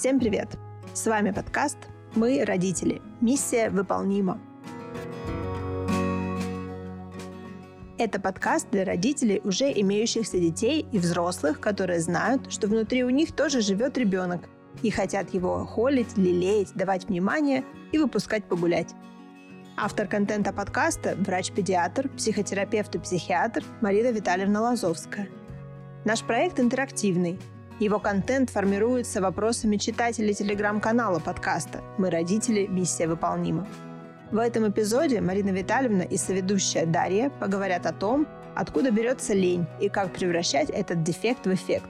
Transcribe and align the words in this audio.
Всем 0.00 0.18
привет! 0.18 0.48
С 0.94 1.06
вами 1.06 1.30
подкаст 1.30 1.76
«Мы 2.14 2.42
родители. 2.46 3.02
Миссия 3.20 3.68
выполнима». 3.68 4.40
Это 7.98 8.18
подкаст 8.18 8.70
для 8.70 8.86
родителей, 8.86 9.42
уже 9.44 9.70
имеющихся 9.70 10.38
детей 10.38 10.86
и 10.90 10.98
взрослых, 10.98 11.60
которые 11.60 12.00
знают, 12.00 12.50
что 12.50 12.66
внутри 12.66 13.04
у 13.04 13.10
них 13.10 13.32
тоже 13.32 13.60
живет 13.60 13.98
ребенок 13.98 14.40
и 14.80 14.88
хотят 14.88 15.34
его 15.34 15.66
холить, 15.66 16.16
лелеять, 16.16 16.72
давать 16.74 17.10
внимание 17.10 17.62
и 17.92 17.98
выпускать 17.98 18.46
погулять. 18.46 18.94
Автор 19.76 20.06
контента 20.06 20.54
подкаста– 20.54 21.14
врач-педиатр, 21.18 22.08
психотерапевт 22.08 22.94
и 22.94 22.98
психиатр 23.00 23.62
Марина 23.82 24.12
Витальевна 24.12 24.62
Лазовская. 24.62 25.28
Наш 26.06 26.22
проект 26.22 26.58
интерактивный. 26.58 27.38
Его 27.80 27.98
контент 27.98 28.50
формируется 28.50 29.22
вопросами 29.22 29.78
читателей 29.78 30.34
телеграм-канала 30.34 31.18
подкаста 31.18 31.82
«Мы 31.96 32.10
родители. 32.10 32.66
Миссия 32.66 33.08
выполнима». 33.08 33.66
В 34.30 34.36
этом 34.36 34.68
эпизоде 34.68 35.22
Марина 35.22 35.48
Витальевна 35.48 36.02
и 36.02 36.18
соведущая 36.18 36.84
Дарья 36.84 37.30
поговорят 37.30 37.86
о 37.86 37.94
том, 37.94 38.28
откуда 38.54 38.90
берется 38.90 39.32
лень 39.32 39.64
и 39.80 39.88
как 39.88 40.12
превращать 40.12 40.68
этот 40.68 41.02
дефект 41.02 41.46
в 41.46 41.54
эффект. 41.54 41.88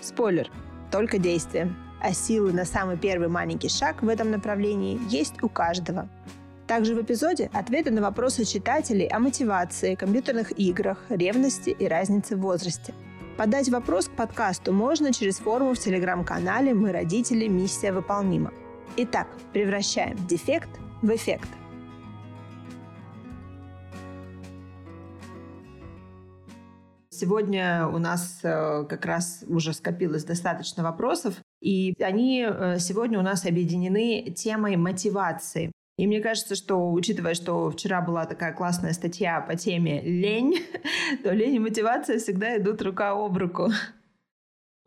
Спойлер– 0.00 0.50
только 0.90 1.18
действие. 1.18 1.70
А 2.00 2.14
силы 2.14 2.54
на 2.54 2.64
самый 2.64 2.96
первый 2.96 3.28
маленький 3.28 3.68
шаг 3.68 4.02
в 4.02 4.08
этом 4.08 4.30
направлении 4.30 4.98
есть 5.10 5.42
у 5.42 5.50
каждого. 5.50 6.08
Также 6.66 6.94
в 6.94 7.02
эпизоде 7.02 7.50
ответы 7.52 7.90
на 7.90 8.00
вопросы 8.00 8.46
читателей 8.46 9.06
о 9.08 9.18
мотивации, 9.18 9.96
компьютерных 9.96 10.58
играх, 10.58 10.96
ревности 11.10 11.68
и 11.68 11.86
разнице 11.86 12.36
в 12.36 12.40
возрасте– 12.40 12.94
Подать 13.36 13.68
вопрос 13.70 14.08
к 14.08 14.12
подкасту 14.12 14.72
можно 14.72 15.12
через 15.12 15.38
форму 15.38 15.74
в 15.74 15.78
телеграм-канале 15.78 16.74
«Мы 16.74 16.92
родители. 16.92 17.46
Миссия 17.48 17.92
выполнима». 17.92 18.52
Итак, 18.96 19.28
превращаем 19.52 20.16
дефект 20.26 20.68
в 21.00 21.14
эффект. 21.14 21.48
Сегодня 27.10 27.86
у 27.86 27.98
нас 27.98 28.40
э, 28.42 28.84
как 28.88 29.04
раз 29.04 29.44
уже 29.46 29.74
скопилось 29.74 30.24
достаточно 30.24 30.82
вопросов, 30.82 31.34
и 31.60 31.94
они 32.02 32.46
э, 32.48 32.78
сегодня 32.78 33.18
у 33.18 33.22
нас 33.22 33.44
объединены 33.44 34.32
темой 34.36 34.76
мотивации. 34.76 35.70
И 36.00 36.06
мне 36.06 36.22
кажется, 36.22 36.54
что, 36.54 36.92
учитывая, 36.92 37.34
что 37.34 37.70
вчера 37.70 38.00
была 38.00 38.24
такая 38.24 38.54
классная 38.54 38.94
статья 38.94 39.42
по 39.42 39.54
теме 39.54 40.00
«лень», 40.00 40.54
то 41.22 41.30
лень 41.30 41.56
и 41.56 41.58
мотивация 41.58 42.18
всегда 42.18 42.56
идут 42.56 42.80
рука 42.80 43.10
об 43.10 43.36
руку. 43.36 43.68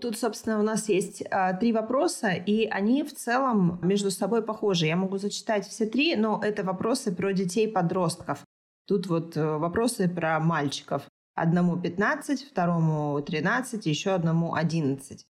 Тут, 0.02 0.18
собственно, 0.18 0.60
у 0.60 0.64
нас 0.64 0.90
есть 0.90 1.24
а, 1.30 1.54
три 1.54 1.72
вопроса, 1.72 2.32
и 2.32 2.66
они 2.66 3.04
в 3.04 3.14
целом 3.14 3.80
между 3.84 4.10
собой 4.10 4.42
похожи. 4.42 4.88
Я 4.88 4.96
могу 4.96 5.20
зачитать 5.20 5.68
все 5.68 5.86
три, 5.86 6.16
но 6.16 6.42
это 6.44 6.64
вопросы 6.64 7.16
про 7.16 7.32
детей-подростков. 7.32 8.44
Тут 8.88 9.06
вот 9.06 9.38
э, 9.38 9.58
вопросы 9.58 10.10
про 10.10 10.40
мальчиков. 10.40 11.04
Одному 11.36 11.80
15, 11.80 12.44
второму 12.44 13.22
13, 13.22 13.86
еще 13.86 14.16
одному 14.16 14.56
11. 14.56 15.28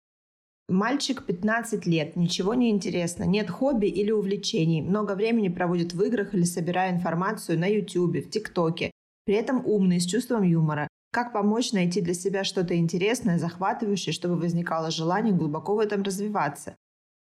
Мальчик 0.72 1.24
15 1.26 1.84
лет, 1.84 2.16
ничего 2.16 2.54
не 2.54 2.70
интересно, 2.70 3.24
нет 3.24 3.50
хобби 3.50 3.86
или 3.86 4.10
увлечений, 4.10 4.80
много 4.80 5.14
времени 5.14 5.48
проводит 5.48 5.92
в 5.92 6.02
играх 6.02 6.32
или 6.32 6.44
собирая 6.44 6.94
информацию 6.94 7.58
на 7.58 7.66
YouTube, 7.66 8.24
в 8.24 8.30
ТикТоке. 8.30 8.90
При 9.26 9.34
этом 9.34 9.66
умный, 9.66 10.00
с 10.00 10.06
чувством 10.06 10.42
юмора. 10.42 10.88
Как 11.12 11.34
помочь 11.34 11.72
найти 11.72 12.00
для 12.00 12.14
себя 12.14 12.42
что-то 12.42 12.74
интересное, 12.74 13.38
захватывающее, 13.38 14.14
чтобы 14.14 14.36
возникало 14.36 14.90
желание 14.90 15.34
глубоко 15.34 15.74
в 15.74 15.78
этом 15.78 16.02
развиваться? 16.02 16.74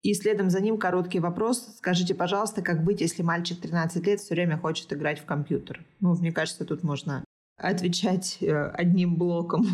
И 0.04 0.14
следом 0.14 0.50
за 0.50 0.60
ним 0.60 0.78
короткий 0.78 1.20
вопрос. 1.22 1.76
Скажите, 1.78 2.14
пожалуйста, 2.16 2.62
как 2.62 2.84
быть, 2.84 3.00
если 3.00 3.24
мальчик 3.24 3.62
13 3.62 4.06
лет 4.06 4.20
все 4.20 4.36
время 4.36 4.58
хочет 4.58 4.92
играть 4.92 5.20
в 5.20 5.26
компьютер? 5.26 5.86
Ну, 6.02 6.14
мне 6.16 6.34
кажется, 6.34 6.66
тут 6.66 6.84
можно 6.84 7.24
отвечать 7.58 8.40
э, 8.42 8.72
одним 8.72 9.16
блоком. 9.16 9.66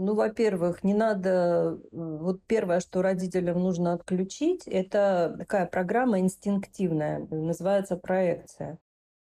Ну, 0.00 0.14
во-первых, 0.14 0.84
не 0.84 0.94
надо... 0.94 1.80
Вот 1.90 2.40
первое, 2.46 2.78
что 2.78 3.02
родителям 3.02 3.58
нужно 3.58 3.94
отключить, 3.94 4.68
это 4.68 5.34
такая 5.36 5.66
программа 5.66 6.20
инстинктивная, 6.20 7.26
называется 7.30 7.96
проекция. 7.96 8.78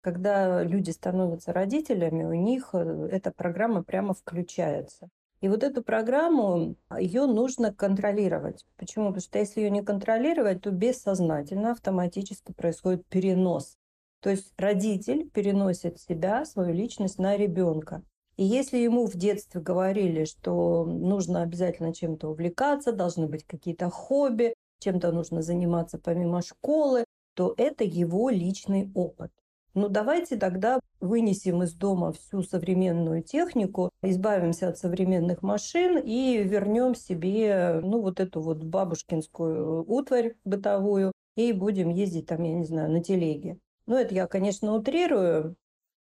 Когда 0.03 0.63
люди 0.63 0.91
становятся 0.91 1.55
родителями, 1.55 2.25
у 2.25 2.35
них 2.35 2.71
э, 2.75 3.09
эта 3.11 3.33
программа 3.33 3.83
прямо 3.83 4.13
включается. 4.13 5.09
И 5.41 5.49
вот 5.49 5.63
эту 5.63 5.83
программу, 5.83 6.77
ее 6.99 7.25
нужно 7.25 7.73
контролировать. 7.73 8.67
Почему? 8.77 9.07
Потому 9.07 9.23
что 9.23 9.39
если 9.39 9.63
ее 9.63 9.71
не 9.71 9.83
контролировать, 9.83 10.61
то 10.61 10.71
бессознательно 10.71 11.73
автоматически 11.73 12.53
происходит 12.53 13.07
перенос. 13.07 13.79
То 14.21 14.29
есть 14.29 14.53
родитель 14.59 15.31
переносит 15.31 15.99
себя, 15.99 16.45
свою 16.45 16.75
личность 16.75 17.19
на 17.19 17.39
ребенка. 17.39 18.03
И 18.39 18.45
если 18.45 18.79
ему 18.79 19.07
в 19.07 19.17
детстве 19.17 19.61
говорили, 19.61 20.25
что 20.25 20.85
нужно 20.85 21.43
обязательно 21.43 21.93
чем-то 21.93 22.29
увлекаться, 22.29 22.93
должны 22.93 23.27
быть 23.27 23.45
какие-то 23.45 23.91
хобби, 23.91 24.55
чем-то 24.79 25.11
нужно 25.11 25.43
заниматься 25.43 25.99
помимо 25.99 26.41
школы, 26.41 27.05
то 27.35 27.53
это 27.57 27.83
его 27.83 28.31
личный 28.31 28.93
опыт. 28.95 29.33
Ну 29.75 29.89
давайте 29.89 30.37
тогда 30.37 30.79
вынесем 31.01 31.65
из 31.65 31.75
дома 31.75 32.13
всю 32.13 32.45
современную 32.45 33.25
технику, 33.25 33.91
избавимся 34.03 34.69
от 34.69 34.79
современных 34.79 35.43
машин 35.43 35.99
и 35.99 36.39
вернем 36.45 36.95
себе 36.95 37.81
ну 37.83 38.01
вот 38.01 38.21
эту 38.21 38.41
вот 38.41 38.63
бабушкинскую 38.63 39.85
утварь 39.91 40.37
бытовую 40.45 41.11
и 41.35 41.53
будем 41.53 41.91
ездить 41.91 42.27
там, 42.27 42.45
я 42.45 42.55
не 42.55 42.65
знаю, 42.65 42.91
на 42.91 43.03
телеге. 43.03 43.59
Ну 43.87 43.97
это 43.97 44.15
я, 44.15 44.29
конечно, 44.29 44.75
утрирую, 44.75 45.57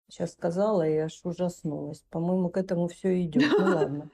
Сейчас 0.09 0.33
сказала 0.33 0.89
и 0.89 0.97
аж 0.97 1.21
ужаснулась. 1.25 2.03
По-моему, 2.11 2.49
к 2.49 2.57
этому 2.57 2.89
все 2.89 3.23
идет. 3.23 3.45
Ну 3.59 3.65
ладно. 3.65 4.11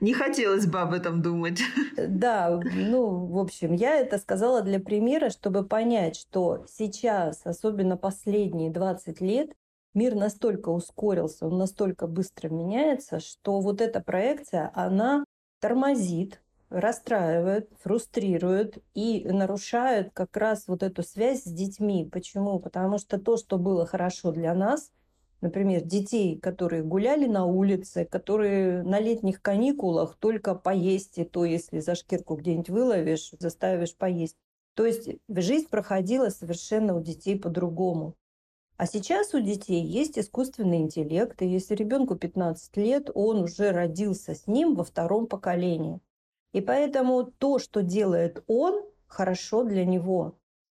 Не 0.00 0.14
хотелось 0.14 0.66
бы 0.66 0.80
об 0.80 0.92
этом 0.92 1.22
думать. 1.22 1.60
Э, 1.96 2.06
да, 2.08 2.60
ну, 2.74 3.26
в 3.26 3.38
общем, 3.38 3.72
я 3.72 3.96
это 3.96 4.18
сказала 4.18 4.62
для 4.62 4.80
примера, 4.80 5.30
чтобы 5.30 5.64
понять, 5.64 6.16
что 6.16 6.64
сейчас, 6.68 7.42
особенно 7.44 7.96
последние 7.96 8.70
20 8.70 9.20
лет, 9.20 9.52
мир 9.94 10.14
настолько 10.14 10.70
ускорился, 10.70 11.46
он 11.46 11.58
настолько 11.58 12.06
быстро 12.06 12.48
меняется, 12.48 13.20
что 13.20 13.60
вот 13.60 13.80
эта 13.80 14.00
проекция, 14.00 14.72
она 14.74 15.24
тормозит 15.60 16.39
расстраивают, 16.70 17.68
фрустрируют 17.80 18.78
и 18.94 19.26
нарушают 19.28 20.10
как 20.12 20.36
раз 20.36 20.68
вот 20.68 20.82
эту 20.82 21.02
связь 21.02 21.42
с 21.42 21.52
детьми. 21.52 22.08
Почему? 22.10 22.58
Потому 22.60 22.98
что 22.98 23.18
то, 23.18 23.36
что 23.36 23.58
было 23.58 23.86
хорошо 23.86 24.32
для 24.32 24.54
нас, 24.54 24.90
например, 25.40 25.82
детей, 25.82 26.38
которые 26.38 26.82
гуляли 26.82 27.26
на 27.26 27.44
улице, 27.44 28.04
которые 28.04 28.82
на 28.82 29.00
летних 29.00 29.42
каникулах 29.42 30.16
только 30.18 30.54
поесть, 30.54 31.18
и 31.18 31.24
то, 31.24 31.44
если 31.44 31.80
за 31.80 31.94
шкирку 31.94 32.36
где-нибудь 32.36 32.70
выловишь, 32.70 33.32
заставишь 33.38 33.96
поесть. 33.96 34.36
То 34.74 34.86
есть 34.86 35.08
жизнь 35.28 35.68
проходила 35.68 36.28
совершенно 36.28 36.96
у 36.96 37.02
детей 37.02 37.38
по-другому. 37.38 38.14
А 38.76 38.86
сейчас 38.86 39.34
у 39.34 39.40
детей 39.40 39.82
есть 39.82 40.18
искусственный 40.18 40.78
интеллект, 40.78 41.42
и 41.42 41.46
если 41.46 41.74
ребенку 41.74 42.16
15 42.16 42.76
лет, 42.78 43.10
он 43.12 43.42
уже 43.42 43.72
родился 43.72 44.34
с 44.34 44.46
ним 44.46 44.74
во 44.74 44.84
втором 44.84 45.26
поколении. 45.26 46.00
И 46.52 46.60
поэтому 46.60 47.24
то, 47.24 47.58
что 47.58 47.82
делает 47.82 48.42
он, 48.46 48.82
хорошо 49.06 49.64
для 49.64 49.84
него. 49.84 50.36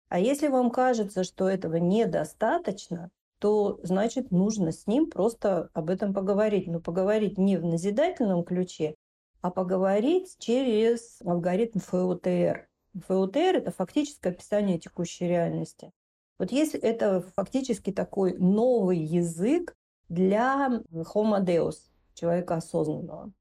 А 0.10 0.20
если 0.20 0.48
вам 0.48 0.70
кажется, 0.70 1.24
что 1.24 1.50
этого 1.50 1.78
недостаточно, 1.78 3.10
то 3.40 3.80
значит 3.84 4.32
нужно 4.32 4.72
с 4.72 4.88
ним 4.88 5.10
просто 5.10 5.70
об 5.74 5.90
этом 5.90 6.14
поговорить. 6.14 6.68
Но 6.68 6.80
поговорить 6.80 7.38
не 7.38 7.58
в 7.58 7.66
назидательном 7.66 8.44
ключе, 8.44 8.96
а 9.42 9.50
поговорить 9.50 10.36
через 10.40 11.20
алгоритм 11.26 11.80
ФОТР. 11.80 12.70
ФОТР– 13.08 13.38
это 13.56 13.72
фактическое 13.72 14.32
описание 14.32 14.80
текущей 14.80 15.28
реальности. 15.28 15.92
Вот 16.40 16.52
если 16.52 16.80
это 16.80 17.26
фактически 17.36 17.92
такой 17.92 18.38
новый 18.38 19.00
язык 19.00 19.76
для 20.10 20.82
Homo 20.92 21.44
Deus, 21.44 21.76
человека 22.14 22.56
осознанного. 22.56 23.32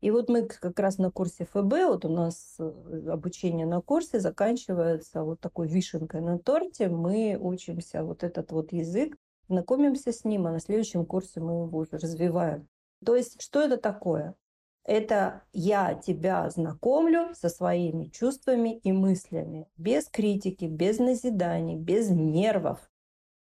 И 0.00 0.12
вот 0.12 0.28
мы 0.28 0.46
как 0.46 0.78
раз 0.78 0.98
на 0.98 1.10
курсе 1.10 1.44
ФБ, 1.44 1.88
вот 1.88 2.04
у 2.04 2.08
нас 2.08 2.54
э, 2.60 3.08
обучение 3.10 3.66
на 3.66 3.80
курсе 3.80 4.20
заканчивается 4.20 5.24
вот 5.24 5.40
такой 5.40 5.66
вишенкой 5.66 6.20
на 6.20 6.38
торте. 6.38 6.88
Мы 6.88 7.36
учимся 7.40 8.04
вот 8.04 8.22
этот 8.22 8.52
вот 8.52 8.72
язык, 8.72 9.16
знакомимся 9.48 10.12
с 10.12 10.24
ним, 10.24 10.46
а 10.46 10.52
на 10.52 10.60
следующем 10.60 11.04
курсе 11.04 11.40
мы 11.40 11.64
его 11.64 11.78
уже 11.78 11.98
развиваем. 11.98 12.68
То 13.04 13.16
есть 13.16 13.42
что 13.42 13.60
это 13.60 13.76
такое? 13.76 14.36
Это 14.84 15.42
я 15.52 15.94
тебя 15.94 16.48
знакомлю 16.48 17.34
со 17.34 17.48
своими 17.48 18.06
чувствами 18.06 18.78
и 18.78 18.92
мыслями, 18.92 19.68
без 19.76 20.08
критики, 20.08 20.64
без 20.64 20.98
назиданий, 20.98 21.76
без 21.76 22.08
нервов. 22.08 22.88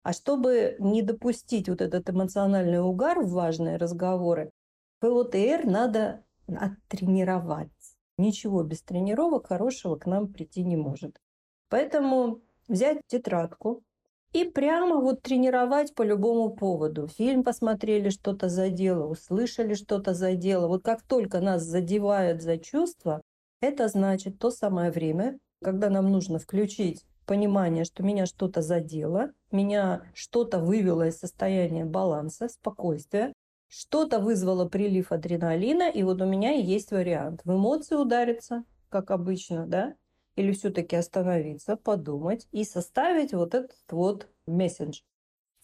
А 0.03 0.11
чтобы 0.11 0.75
не 0.79 1.01
допустить 1.01 1.69
вот 1.69 1.81
этот 1.81 2.09
эмоциональный 2.09 2.81
угар 2.81 3.21
в 3.21 3.31
важные 3.31 3.77
разговоры, 3.77 4.51
ПОТР 4.99 5.65
надо 5.65 6.22
оттренировать. 6.47 7.69
ничего 8.17 8.63
без 8.63 8.81
тренировок 8.83 9.47
хорошего 9.47 9.95
к 9.95 10.05
нам 10.05 10.31
прийти 10.31 10.63
не 10.63 10.75
может. 10.77 11.19
Поэтому 11.69 12.41
взять 12.67 13.01
тетрадку 13.07 13.83
и 14.33 14.45
прямо 14.45 14.99
вот 14.99 15.21
тренировать 15.21 15.93
по 15.95 16.03
любому 16.03 16.51
поводу. 16.51 17.07
Фильм 17.07 17.43
посмотрели, 17.43 18.09
что-то 18.09 18.49
задело, 18.49 19.07
услышали, 19.07 19.73
что-то 19.73 20.13
задело. 20.13 20.67
Вот 20.67 20.83
как 20.83 21.03
только 21.03 21.39
нас 21.39 21.63
задевает 21.63 22.41
за 22.41 22.57
чувства, 22.57 23.21
это 23.61 23.87
значит 23.87 24.39
то 24.39 24.51
самое 24.51 24.91
время, 24.91 25.37
когда 25.63 25.89
нам 25.89 26.11
нужно 26.11 26.39
включить 26.39 27.05
понимание, 27.25 27.85
что 27.85 28.03
меня 28.03 28.25
что-то 28.25 28.61
задело, 28.61 29.31
меня 29.51 30.03
что-то 30.13 30.59
вывело 30.59 31.07
из 31.07 31.17
состояния 31.19 31.85
баланса, 31.85 32.49
спокойствия, 32.49 33.33
что-то 33.75 34.19
вызвало 34.19 34.69
прилив 34.69 35.11
адреналина, 35.11 35.89
и 35.89 36.03
вот 36.03 36.21
у 36.21 36.25
меня 36.25 36.51
есть 36.51 36.91
вариант. 36.91 37.41
В 37.43 37.55
эмоции 37.55 37.95
удариться, 37.95 38.65
как 38.89 39.09
обычно, 39.09 39.65
да, 39.65 39.95
или 40.35 40.51
все-таки 40.51 40.95
остановиться, 40.95 41.75
подумать 41.75 42.47
и 42.51 42.65
составить 42.65 43.33
вот 43.33 43.55
этот 43.55 43.77
вот 43.89 44.27
месседж. 44.45 45.01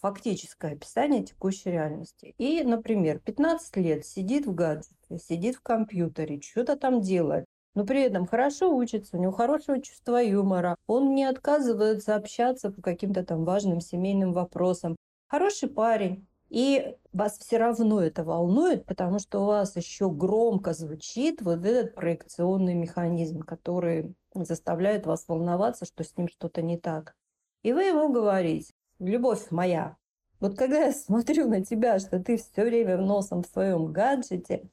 Фактическое 0.02 0.74
описание 0.74 1.24
текущей 1.24 1.70
реальности. 1.70 2.34
И, 2.40 2.64
например, 2.64 3.20
15 3.20 3.78
лет 3.78 4.06
сидит 4.06 4.48
в 4.48 4.56
гаджете, 4.56 4.96
сидит 5.22 5.58
в 5.58 5.62
компьютере, 5.62 6.42
что-то 6.42 6.78
там 6.78 7.02
делает, 7.02 7.46
но 7.76 7.86
при 7.86 8.02
этом 8.02 8.26
хорошо 8.26 8.76
учится, 8.76 9.18
у 9.18 9.22
него 9.22 9.34
хорошее 9.34 9.84
чувство 9.84 10.18
юмора, 10.24 10.76
он 10.88 11.14
не 11.14 11.26
отказывается 11.26 12.16
общаться 12.16 12.72
по 12.72 12.82
каким-то 12.82 13.24
там 13.24 13.46
важным 13.46 13.82
семейным 13.82 14.32
вопросам. 14.32 14.96
Хороший 15.28 15.70
парень, 15.70 16.26
и 16.50 16.96
вас 17.14 17.38
все 17.38 17.58
равно 17.58 18.02
это 18.02 18.24
волнует, 18.24 18.86
потому 18.86 19.20
что 19.20 19.42
у 19.42 19.46
вас 19.46 19.76
еще 19.76 20.10
громко 20.10 20.74
звучит 20.74 21.42
вот 21.42 21.66
этот 21.66 21.96
проекционный 21.96 22.74
механизм, 22.74 23.42
который 23.42 24.16
заставляет 24.34 25.06
вас 25.06 25.26
волноваться, 25.28 25.86
что 25.86 26.04
с 26.04 26.18
ним 26.18 26.28
что-то 26.28 26.62
не 26.62 26.78
так. 26.78 27.16
И 27.64 27.74
вы 27.74 27.84
ему 27.84 28.12
говорите, 28.12 28.74
любовь 29.00 29.52
моя, 29.52 29.98
вот 30.40 30.58
когда 30.58 30.86
я 30.86 30.92
смотрю 30.92 31.48
на 31.48 31.64
тебя, 31.64 32.00
что 32.00 32.20
ты 32.20 32.38
все 32.38 32.64
время 32.64 32.98
носом 32.98 33.44
в 33.44 33.48
своем 33.48 33.92
гаджете, 33.92 34.70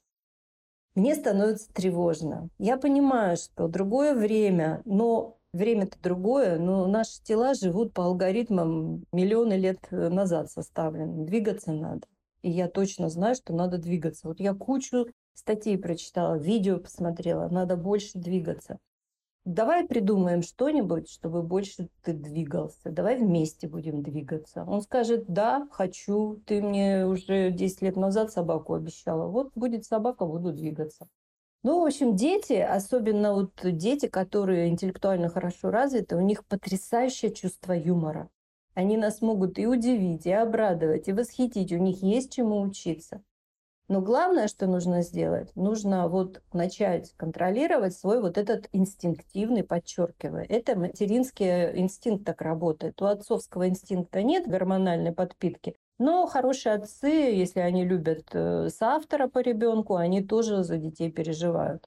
мне 0.94 1.14
становится 1.14 1.70
тревожно. 1.72 2.48
Я 2.58 2.78
понимаю, 2.78 3.36
что 3.36 3.68
другое 3.68 4.14
время, 4.14 4.80
но 4.86 5.35
время-то 5.56 5.96
другое, 6.02 6.58
но 6.58 6.86
наши 6.86 7.22
тела 7.22 7.54
живут 7.54 7.92
по 7.92 8.04
алгоритмам 8.04 9.04
миллионы 9.12 9.54
лет 9.54 9.80
назад 9.90 10.50
составлены. 10.50 11.24
Двигаться 11.26 11.72
надо. 11.72 12.06
И 12.42 12.50
я 12.50 12.68
точно 12.68 13.08
знаю, 13.08 13.34
что 13.34 13.52
надо 13.52 13.78
двигаться. 13.78 14.28
Вот 14.28 14.38
я 14.38 14.54
кучу 14.54 15.06
статей 15.34 15.78
прочитала, 15.78 16.36
видео 16.36 16.78
посмотрела, 16.78 17.48
надо 17.48 17.76
больше 17.76 18.18
двигаться. 18.18 18.78
Давай 19.44 19.86
придумаем 19.86 20.42
что-нибудь, 20.42 21.08
чтобы 21.08 21.42
больше 21.42 21.88
ты 22.02 22.12
двигался. 22.12 22.90
Давай 22.90 23.16
вместе 23.16 23.68
будем 23.68 24.02
двигаться. 24.02 24.64
Он 24.64 24.82
скажет, 24.82 25.26
да, 25.28 25.68
хочу. 25.70 26.42
Ты 26.46 26.60
мне 26.60 27.06
уже 27.06 27.52
10 27.52 27.82
лет 27.82 27.96
назад 27.96 28.32
собаку 28.32 28.74
обещала. 28.74 29.28
Вот 29.28 29.52
будет 29.54 29.84
собака, 29.84 30.26
буду 30.26 30.52
двигаться. 30.52 31.06
Ну, 31.62 31.80
в 31.82 31.86
общем, 31.86 32.14
дети, 32.16 32.54
особенно 32.54 33.34
вот 33.34 33.52
дети, 33.62 34.06
которые 34.06 34.68
интеллектуально 34.68 35.28
хорошо 35.28 35.70
развиты, 35.70 36.16
у 36.16 36.20
них 36.20 36.46
потрясающее 36.46 37.32
чувство 37.32 37.72
юмора. 37.72 38.30
Они 38.74 38.96
нас 38.96 39.20
могут 39.20 39.58
и 39.58 39.66
удивить, 39.66 40.26
и 40.26 40.32
обрадовать, 40.32 41.08
и 41.08 41.12
восхитить. 41.12 41.72
У 41.72 41.78
них 41.78 42.02
есть 42.02 42.32
чему 42.32 42.60
учиться. 42.60 43.22
Но 43.88 44.00
главное, 44.00 44.48
что 44.48 44.66
нужно 44.66 45.02
сделать, 45.02 45.54
нужно 45.54 46.08
вот 46.08 46.42
начать 46.52 47.12
контролировать 47.16 47.94
свой 47.96 48.20
вот 48.20 48.36
этот 48.36 48.68
инстинктивный, 48.72 49.62
подчеркиваю. 49.62 50.44
Это 50.48 50.76
материнский 50.76 51.78
инстинкт 51.78 52.26
так 52.26 52.42
работает. 52.42 53.00
У 53.00 53.04
отцовского 53.06 53.68
инстинкта 53.68 54.22
нет 54.24 54.48
гормональной 54.48 55.12
подпитки, 55.12 55.76
но 55.98 56.26
хорошие 56.26 56.74
отцы, 56.74 57.08
если 57.08 57.60
они 57.60 57.84
любят 57.84 58.28
э, 58.32 58.68
соавтора 58.68 59.28
по 59.28 59.38
ребенку, 59.38 59.96
они 59.96 60.22
тоже 60.22 60.62
за 60.62 60.76
детей 60.76 61.10
переживают. 61.10 61.84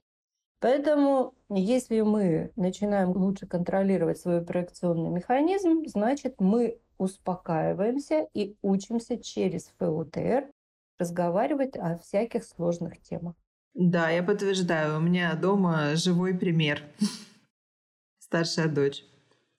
Поэтому, 0.60 1.34
если 1.48 2.00
мы 2.02 2.52
начинаем 2.56 3.10
лучше 3.12 3.46
контролировать 3.46 4.18
свой 4.18 4.42
проекционный 4.42 5.08
механизм, 5.10 5.86
значит, 5.86 6.34
мы 6.38 6.78
успокаиваемся 6.98 8.28
и 8.34 8.56
учимся 8.60 9.16
через 9.16 9.72
ФУТР 9.78 10.50
разговаривать 10.98 11.76
о 11.76 11.96
всяких 11.96 12.44
сложных 12.44 13.00
темах. 13.00 13.34
Да, 13.72 14.10
я 14.10 14.22
подтверждаю. 14.22 14.98
У 14.98 15.00
меня 15.00 15.34
дома 15.34 15.94
живой 15.96 16.34
пример. 16.34 16.82
Старшая 18.18 18.68
дочь. 18.68 19.04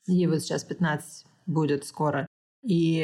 Ей 0.06 0.28
вот 0.28 0.42
сейчас 0.42 0.64
15 0.64 1.26
будет 1.48 1.86
скоро. 1.86 2.28
И 2.62 3.02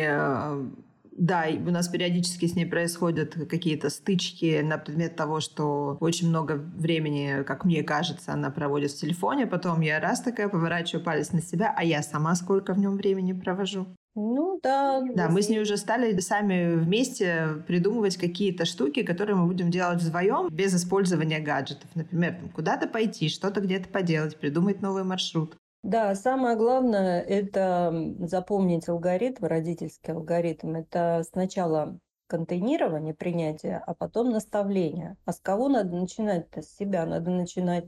да, 1.17 1.47
у 1.49 1.71
нас 1.71 1.87
периодически 1.87 2.45
с 2.45 2.55
ней 2.55 2.65
происходят 2.65 3.33
какие-то 3.49 3.89
стычки 3.89 4.61
на 4.61 4.77
предмет 4.77 5.15
того, 5.15 5.39
что 5.39 5.97
очень 5.99 6.29
много 6.29 6.53
времени, 6.53 7.43
как 7.43 7.65
мне 7.65 7.83
кажется, 7.83 8.33
она 8.33 8.51
проводит 8.51 8.91
в 8.91 8.99
телефоне. 8.99 9.47
Потом 9.47 9.81
я 9.81 9.99
раз 9.99 10.21
такая 10.21 10.47
поворачиваю 10.47 11.03
палец 11.03 11.31
на 11.31 11.41
себя, 11.41 11.73
а 11.75 11.83
я 11.83 12.03
сама 12.03 12.35
сколько 12.35 12.73
в 12.73 12.79
нем 12.79 12.95
времени 12.95 13.33
провожу. 13.33 13.87
Ну 14.19 14.59
да. 14.63 15.01
Да, 15.15 15.29
мы 15.29 15.41
с 15.41 15.49
ней 15.49 15.61
уже 15.61 15.77
стали 15.77 16.19
сами 16.19 16.75
вместе 16.75 17.63
придумывать 17.67 18.17
какие-то 18.17 18.65
штуки, 18.65 19.03
которые 19.03 19.35
мы 19.35 19.45
будем 19.45 19.69
делать 19.69 20.01
вдвоем 20.01 20.49
без 20.49 20.75
использования 20.75 21.39
гаджетов. 21.39 21.89
Например, 21.93 22.35
куда-то 22.53 22.87
пойти, 22.87 23.29
что-то 23.29 23.61
где-то 23.61 23.89
поделать, 23.89 24.37
придумать 24.37 24.81
новый 24.81 25.03
маршрут. 25.03 25.55
Да, 25.83 26.13
самое 26.15 26.55
главное– 26.55 27.21
это 27.27 27.93
запомнить 28.19 28.89
алгоритм, 28.89 29.45
родительский 29.45 30.13
алгоритм. 30.13 30.75
Это 30.75 31.23
сначала 31.31 31.99
контейнирование, 32.27 33.13
принятие, 33.13 33.77
а 33.77 33.93
потом 33.93 34.31
наставление. 34.31 35.17
А 35.25 35.31
с 35.31 35.39
кого 35.39 35.69
надо 35.69 35.95
начинать-то? 35.95 36.61
С 36.61 36.75
себя 36.75 37.05
надо 37.05 37.31
начинать. 37.31 37.85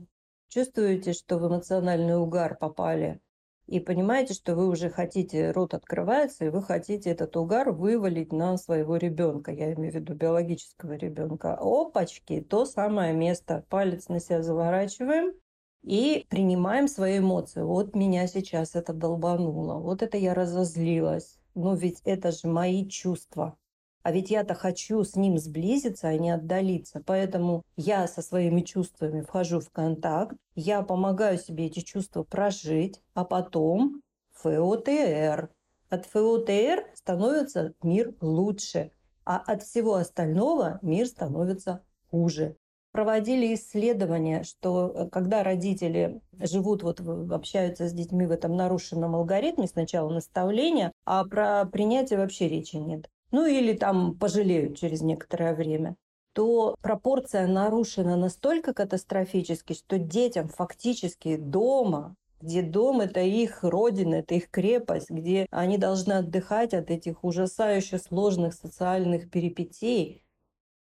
Чувствуете, 0.48 1.12
что 1.12 1.38
в 1.38 1.46
эмоциональный 1.46 2.16
угар 2.16 2.56
попали– 2.56 3.20
и 3.70 3.78
понимаете, 3.78 4.34
что 4.34 4.56
вы 4.56 4.66
уже 4.66 4.90
хотите, 4.90 5.52
рот 5.52 5.74
открывается, 5.74 6.44
и 6.44 6.48
вы 6.48 6.60
хотите 6.60 7.10
этот 7.10 7.36
угар 7.36 7.70
вывалить 7.70 8.32
на 8.32 8.56
своего 8.56 8.96
ребенка, 8.96 9.52
я 9.52 9.72
имею 9.74 9.92
в 9.92 9.94
виду 9.94 10.14
биологического 10.14 10.94
ребенка. 10.94 11.56
Опачки, 11.56 12.40
то 12.40 12.64
самое 12.64 13.14
место. 13.14 13.64
Палец 13.68 14.08
на 14.08 14.18
себя 14.18 14.42
заворачиваем 14.42 15.34
и 15.82 16.26
принимаем 16.28 16.88
свои 16.88 17.18
эмоции. 17.18 17.62
Вот 17.62 17.94
меня 17.94 18.26
сейчас 18.26 18.74
это 18.74 18.92
долбануло, 18.92 19.78
вот 19.78 20.02
это 20.02 20.16
я 20.16 20.34
разозлилась. 20.34 21.38
Но 21.54 21.74
ведь 21.74 22.00
это 22.04 22.32
же 22.32 22.48
мои 22.48 22.86
чувства. 22.86 23.56
А 24.02 24.12
ведь 24.12 24.30
я-то 24.30 24.54
хочу 24.54 25.04
с 25.04 25.14
ним 25.14 25.36
сблизиться, 25.38 26.08
а 26.08 26.16
не 26.16 26.30
отдалиться. 26.30 27.02
Поэтому 27.04 27.64
я 27.76 28.06
со 28.08 28.22
своими 28.22 28.62
чувствами 28.62 29.20
вхожу 29.20 29.60
в 29.60 29.70
контакт, 29.70 30.36
я 30.54 30.82
помогаю 30.82 31.38
себе 31.38 31.66
эти 31.66 31.80
чувства 31.80 32.22
прожить, 32.22 33.02
а 33.14 33.24
потом 33.24 34.02
ФОТР. 34.32 35.50
От 35.90 36.06
ФОТР 36.06 36.86
становится 36.94 37.74
мир 37.82 38.14
лучше, 38.20 38.92
а 39.24 39.36
от 39.36 39.62
всего 39.62 39.94
остального 39.94 40.78
мир 40.82 41.06
становится 41.06 41.82
хуже. 42.10 42.56
Проводили 42.92 43.54
исследования, 43.54 44.42
что 44.42 44.92
э, 44.94 45.08
когда 45.10 45.44
родители 45.44 46.20
живут, 46.38 46.82
вот 46.82 47.00
общаются 47.00 47.88
с 47.88 47.92
детьми 47.92 48.26
в 48.26 48.32
этом 48.32 48.56
нарушенном 48.56 49.14
алгоритме, 49.14 49.68
сначала 49.68 50.10
наставления, 50.10 50.92
а 51.04 51.24
про 51.24 51.64
принятие 51.66 52.18
вообще 52.18 52.48
речи 52.48 52.76
нет. 52.76 53.08
Ну 53.30 53.46
или 53.46 53.74
там 53.74 54.18
пожалеют 54.18 54.76
через 54.76 55.02
некоторое 55.02 55.54
время, 55.54 55.94
то 56.32 56.74
пропорция 56.82 57.46
нарушена 57.46 58.16
настолько 58.16 58.74
катастрофически, 58.74 59.74
что 59.74 59.98
детям 59.98 60.48
фактически 60.48 61.36
дома 61.36 62.16
где 62.40 62.62
дом– 62.62 63.00
это 63.02 63.20
их 63.20 63.62
родина, 63.62 64.16
это 64.16 64.34
их 64.34 64.50
крепость, 64.50 65.10
где 65.10 65.46
они 65.50 65.78
должны 65.78 66.14
отдыхать 66.14 66.74
от 66.74 66.90
этих 66.90 67.22
ужасающе 67.22 67.98
сложных 67.98 68.54
социальных 68.54 69.30
перипетий, 69.30 70.22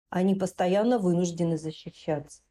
они 0.09 0.35
постоянно 0.35 0.99
вынуждены 0.99 1.57
защищаться, 1.57 2.41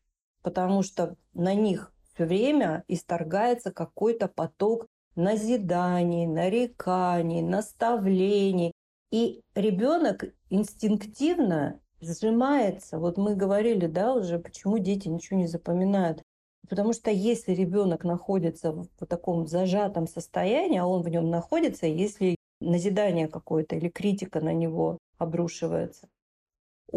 потому 0.43 0.83
что 0.83 1.17
на 1.35 1.55
них 1.55 1.93
все 2.15 2.25
время 2.25 2.85
исторгается 2.89 3.73
какой-то 3.73 4.29
поток 4.29 4.87
назиданий, 5.15 6.27
нареканий, 6.27 7.43
наставлений, 7.43 8.73
и 9.11 9.41
ребенок 9.55 10.25
инстинктивно 10.51 11.81
сжимается. 12.01 12.99
Вот 12.99 13.17
мы 13.17 13.35
говорили, 13.35 13.87
да, 13.87 14.15
уже, 14.15 14.39
почему 14.39 14.79
дети 14.79 15.09
ничего 15.09 15.39
не 15.39 15.47
запоминают. 15.47 16.23
Потому 16.69 16.93
что 16.93 17.11
если 17.11 17.53
ребенок 17.53 18.05
находится 18.05 18.73
в 18.73 19.07
таком 19.07 19.47
зажатом 19.47 20.07
состоянии, 20.07 20.79
а 20.79 20.87
он 20.87 21.03
в 21.03 21.09
нем 21.09 21.31
находится, 21.31 21.87
если 21.87 22.37
назидание 22.61 23.29
какое-то 23.29 23.77
или 23.77 23.89
критика 23.89 24.41
на 24.41 24.53
него 24.53 24.99
обрушивается, 25.19 26.09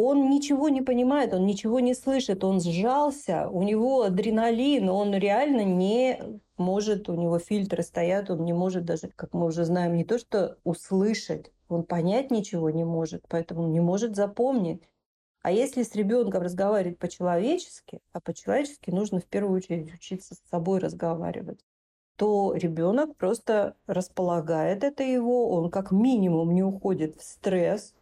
Он 0.02 0.30
ничего 0.30 0.70
не 0.70 0.82
понимает, 0.82 1.34
он 1.34 1.46
ничего 1.46 1.82
не 1.82 1.94
слышит, 1.94 2.46
он 2.46 2.62
сжался, 2.62 3.50
у 3.50 3.64
него 3.64 4.04
адреналин, 4.04 4.88
он 4.88 5.14
реально 5.14 5.66
не 5.66 6.40
может, 6.58 7.10
у 7.10 7.16
него 7.16 7.38
фильтры 7.38 7.84
стоят, 7.84 8.30
он 8.30 8.46
не 8.46 8.54
может 8.54 8.86
даже, 8.86 9.10
как 9.14 9.34
мы 9.34 9.48
уже 9.48 9.66
знаем, 9.66 9.98
не 9.98 10.06
то 10.06 10.18
что 10.18 10.58
услышать, 10.64 11.52
он 11.68 11.84
понять 11.84 12.32
ничего 12.32 12.70
не 12.70 12.86
может, 12.86 13.26
поэтому 13.28 13.68
не 13.68 13.82
может 13.82 14.16
запомнить. 14.16 14.82
А 15.42 15.52
если 15.52 15.84
с 15.84 15.94
ребенком 15.96 16.44
разговаривать 16.44 16.98
по-человечески, 16.98 18.00
а 18.14 18.22
по-человечески 18.22 18.92
нужно 18.92 19.20
в 19.20 19.26
первую 19.26 19.58
очередь 19.58 19.94
учиться 19.94 20.34
с 20.34 20.50
собой 20.50 20.80
разговаривать, 20.80 21.60
то 22.16 22.54
ребенок 22.54 23.18
просто 23.18 23.76
располагает 23.86 24.86
это 24.86 25.04
его, 25.04 25.50
он 25.50 25.70
как 25.70 25.92
минимум 25.92 26.56
не 26.56 26.64
уходит 26.64 27.18
в 27.18 27.22
стресс, 27.22 27.94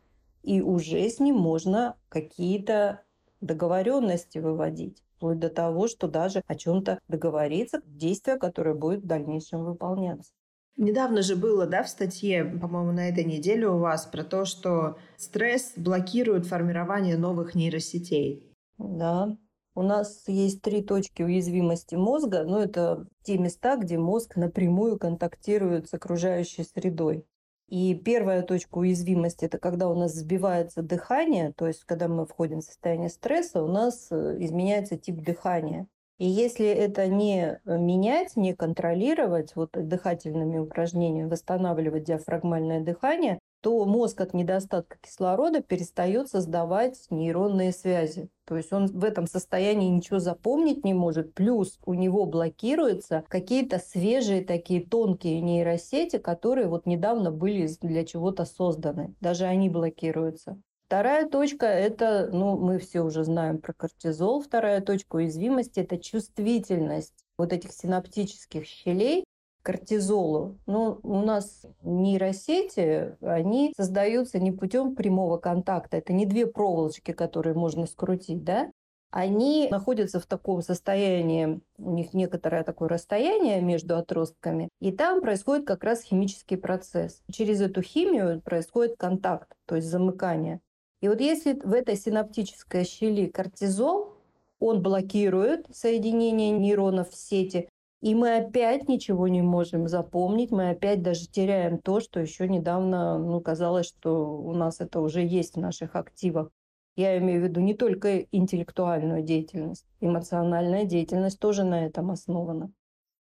и 0.48 0.62
уже 0.62 1.10
с 1.10 1.20
ним 1.20 1.36
можно 1.36 1.98
какие-то 2.08 3.04
договоренности 3.42 4.38
выводить 4.38 5.04
вплоть 5.18 5.40
до 5.40 5.50
того, 5.50 5.88
что 5.88 6.08
даже 6.08 6.42
о 6.48 6.56
чем-то 6.56 7.00
договориться, 7.10 7.82
действие, 7.86 8.38
которое 8.38 8.74
будет 8.74 9.04
в 9.04 9.08
дальнейшем 9.08 9.66
выполняться. 9.66 10.32
Недавно 10.78 11.22
же 11.22 11.36
было, 11.36 11.66
да, 11.66 11.84
в 11.84 11.90
статье, 11.90 12.46
по-моему, 12.46 12.94
на 12.94 13.10
этой 13.10 13.26
неделе 13.26 13.68
у 13.68 13.80
вас 13.80 14.06
про 14.06 14.24
то, 14.24 14.46
что 14.46 14.98
стресс 15.18 15.74
блокирует 15.76 16.46
формирование 16.46 17.18
новых 17.18 17.56
нейросетей. 17.56 18.44
Да, 18.78 19.36
у 19.76 19.82
нас 19.82 20.24
есть 20.28 20.62
три 20.62 20.82
точки 20.82 21.24
уязвимости 21.24 21.96
мозга, 21.96 22.44
но 22.46 22.62
это 22.62 23.06
те 23.24 23.38
места, 23.38 23.76
где 23.76 23.98
мозг 23.98 24.38
напрямую 24.38 24.98
контактирует 24.98 25.90
с 25.90 25.94
окружающей 25.94 26.64
средой. 26.64 27.26
И 27.70 27.96
первая 27.96 28.44
точка 28.44 28.78
уязвимости– 28.78 29.44
это 29.46 29.58
когда 29.58 29.90
у 29.90 29.96
нас 29.96 30.14
сбивается 30.14 30.82
дыхание, 30.82 31.52
то 31.52 31.68
есть 31.68 31.84
когда 31.84 32.08
мы 32.08 32.26
входим 32.26 32.62
в 32.62 32.64
состояние 32.64 33.10
стресса, 33.10 33.62
у 33.62 33.68
нас 33.68 34.08
э, 34.10 34.38
изменяется 34.40 34.98
тип 34.98 35.22
дыхания. 35.22 35.88
И 36.18 36.26
если 36.26 36.66
это 36.66 37.08
не 37.08 37.60
менять, 37.66 38.36
не 38.38 38.56
контролировать, 38.56 39.56
вот 39.56 39.72
дыхательными 39.74 40.58
упражнениями 40.58 41.30
восстанавливать 41.30 42.06
диафрагмальное 42.06 42.80
дыхание, 42.80 43.40
то 43.62 43.86
мозг 43.86 44.22
от 44.22 44.34
недостатка 44.34 44.98
кислорода 45.02 45.62
перестает 45.62 46.30
создавать 46.30 47.06
нейронные 47.10 47.72
связи. 47.72 48.30
То 48.46 48.56
есть 48.56 48.72
он 48.72 48.86
в 48.88 49.04
этом 49.04 49.28
состоянии 49.28 49.90
ничего 49.90 50.20
запомнить 50.20 50.86
не 50.86 50.94
может. 50.94 51.34
Плюс 51.34 51.80
у 51.86 51.94
него 51.94 52.26
блокируются 52.26 53.24
какие-то 53.28 53.80
свежие 53.80 54.44
такие 54.44 54.86
тонкие 54.86 55.42
нейросети, 55.42 56.18
которые 56.18 56.68
вот 56.68 56.86
недавно 56.86 57.32
были 57.32 57.68
для 57.82 58.06
чего-то 58.06 58.46
созданы. 58.46 59.16
Даже 59.20 59.46
они 59.46 59.70
блокируются. 59.70 60.58
Вторая 60.88 61.28
точка– 61.28 61.66
это, 61.68 62.30
ну, 62.32 62.58
мы 62.58 62.80
все 62.80 63.02
уже 63.02 63.26
знаем 63.26 63.58
про 63.58 63.74
кортизол. 63.74 64.42
Вторая 64.42 64.80
точка 64.80 65.18
уязвимости– 65.18 65.80
это 65.82 65.98
чувствительность 65.98 67.26
вот 67.38 67.52
этих 67.52 67.74
синаптических 67.74 68.66
щелей 68.66 69.26
кортизолу. 69.68 70.58
Ну, 70.66 70.98
у 71.04 71.20
нас 71.20 71.66
нейросети, 71.84 73.18
они 73.20 73.74
создаются 73.76 74.40
не 74.40 74.54
путем 74.54 74.96
прямого 74.96 75.36
контакта. 75.36 75.98
Это 75.98 76.14
не 76.14 76.26
две 76.26 76.48
проволочки, 76.48 77.12
которые 77.12 77.54
можно 77.54 77.86
скрутить, 77.86 78.46
да? 78.46 78.72
Они 79.12 79.68
находятся 79.70 80.22
в 80.22 80.26
таком 80.26 80.62
состоянии, 80.62 81.60
у 81.78 81.92
них 81.92 82.14
некоторое 82.14 82.64
такое 82.64 82.88
расстояние 82.88 83.60
между 83.62 83.98
отростками, 83.98 84.70
и 84.80 84.94
там 84.94 85.20
происходит 85.20 85.68
как 85.68 85.84
раз 85.84 86.02
химический 86.02 86.58
процесс. 86.58 87.22
Через 87.30 87.60
эту 87.60 87.82
химию 87.82 88.42
происходит 88.42 88.96
контакт, 88.98 89.52
то 89.66 89.76
есть 89.76 89.90
замыкание. 89.90 90.62
И 91.02 91.10
вот 91.10 91.20
если 91.20 91.60
в 91.60 91.74
этой 91.74 91.98
синаптической 91.98 92.86
щели 92.86 93.28
кортизол, 93.28 94.14
он 94.60 94.82
блокирует 94.82 95.68
соединение 95.74 96.52
нейронов 96.52 97.10
в 97.10 97.16
сети, 97.16 97.70
и 98.02 98.14
мы 98.14 98.38
опять 98.38 98.88
ничего 98.88 99.28
не 99.28 99.42
можем 99.42 99.88
запомнить, 99.88 100.52
мы 100.52 100.70
опять 100.70 101.02
даже 101.02 101.28
теряем 101.28 101.80
то, 101.80 102.00
что 102.00 102.20
еще 102.20 102.48
недавно 102.48 103.18
ну, 103.18 103.42
казалось, 103.42 103.88
что 103.88 104.38
у 104.38 104.54
нас 104.54 104.80
это 104.82 105.00
уже 105.00 105.26
есть 105.26 105.56
в 105.56 105.60
наших 105.60 105.96
активах. 105.96 106.50
Я 106.96 107.18
имею 107.18 107.42
в 107.42 107.44
виду 107.44 107.60
не 107.60 107.74
только 107.74 108.20
интеллектуальную 108.32 109.24
деятельность, 109.24 109.86
эмоциональная 110.00 110.86
деятельность 110.86 111.40
тоже 111.40 111.64
на 111.64 111.86
этом 111.86 112.12
основана. 112.12 112.72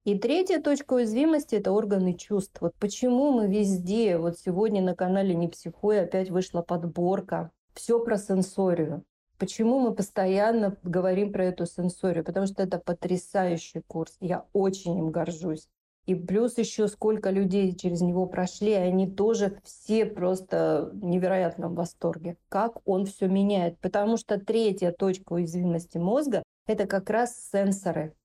И 0.03 0.17
третья 0.17 0.62
точка 0.62 0.93
уязвимости– 0.93 1.55
это 1.57 1.72
органы 1.72 2.13
чувств. 2.13 2.62
Вот 2.62 2.74
почему 2.79 3.31
мы 3.34 3.48
везде, 3.48 4.17
вот 4.17 4.39
сегодня 4.39 4.81
на 4.81 4.96
канале 4.96 5.36
«Не 5.36 5.48
психуй» 5.50 6.00
опять 6.00 6.29
вышла 6.29 6.62
подборка 6.62 7.51
все 7.74 8.00
про 8.00 8.17
сенсорию. 8.17 9.03
Почему 9.38 9.79
мы 9.79 9.94
постоянно 9.94 10.77
говорим 10.84 11.32
про 11.32 11.46
эту 11.46 11.65
сенсорию? 11.65 12.24
Потому 12.24 12.48
что 12.48 12.63
это 12.63 12.79
потрясающий 12.79 13.82
курс. 13.82 14.15
Я 14.20 14.46
очень 14.53 14.98
им 14.98 15.12
горжусь. 15.12 15.67
И 16.08 16.15
плюс 16.15 16.58
еще 16.58 16.88
сколько 16.88 17.29
людей 17.29 17.75
через 17.75 18.01
него 18.01 18.25
прошли, 18.25 18.72
они 18.74 19.12
тоже 19.12 19.60
все 19.63 20.06
просто 20.06 20.89
в 20.94 21.03
невероятном 21.03 21.75
восторге. 21.75 22.38
Как 22.50 22.79
он 22.88 23.06
все 23.06 23.27
меняет. 23.27 23.77
Потому 23.79 24.17
что 24.17 24.39
третья 24.39 24.91
точка 24.91 25.34
уязвимости 25.34 25.98
мозга– 25.98 26.44
это 26.65 26.88
как 26.88 27.10
раз 27.10 27.36
сенсоры. 27.51 28.15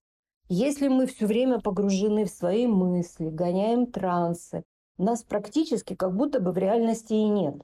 Если 0.47 0.87
мы 0.87 1.05
все 1.07 1.25
время 1.25 1.59
погружены 1.59 2.25
в 2.25 2.29
свои 2.29 2.67
мысли, 2.67 3.29
гоняем 3.29 3.91
трансы, 3.91 4.63
нас 4.97 5.23
практически 5.23 5.93
как 5.95 6.15
будто 6.15 6.39
бы 6.39 6.53
в 6.53 6.57
реальности 6.57 7.13
и 7.13 7.27
нет. 7.27 7.55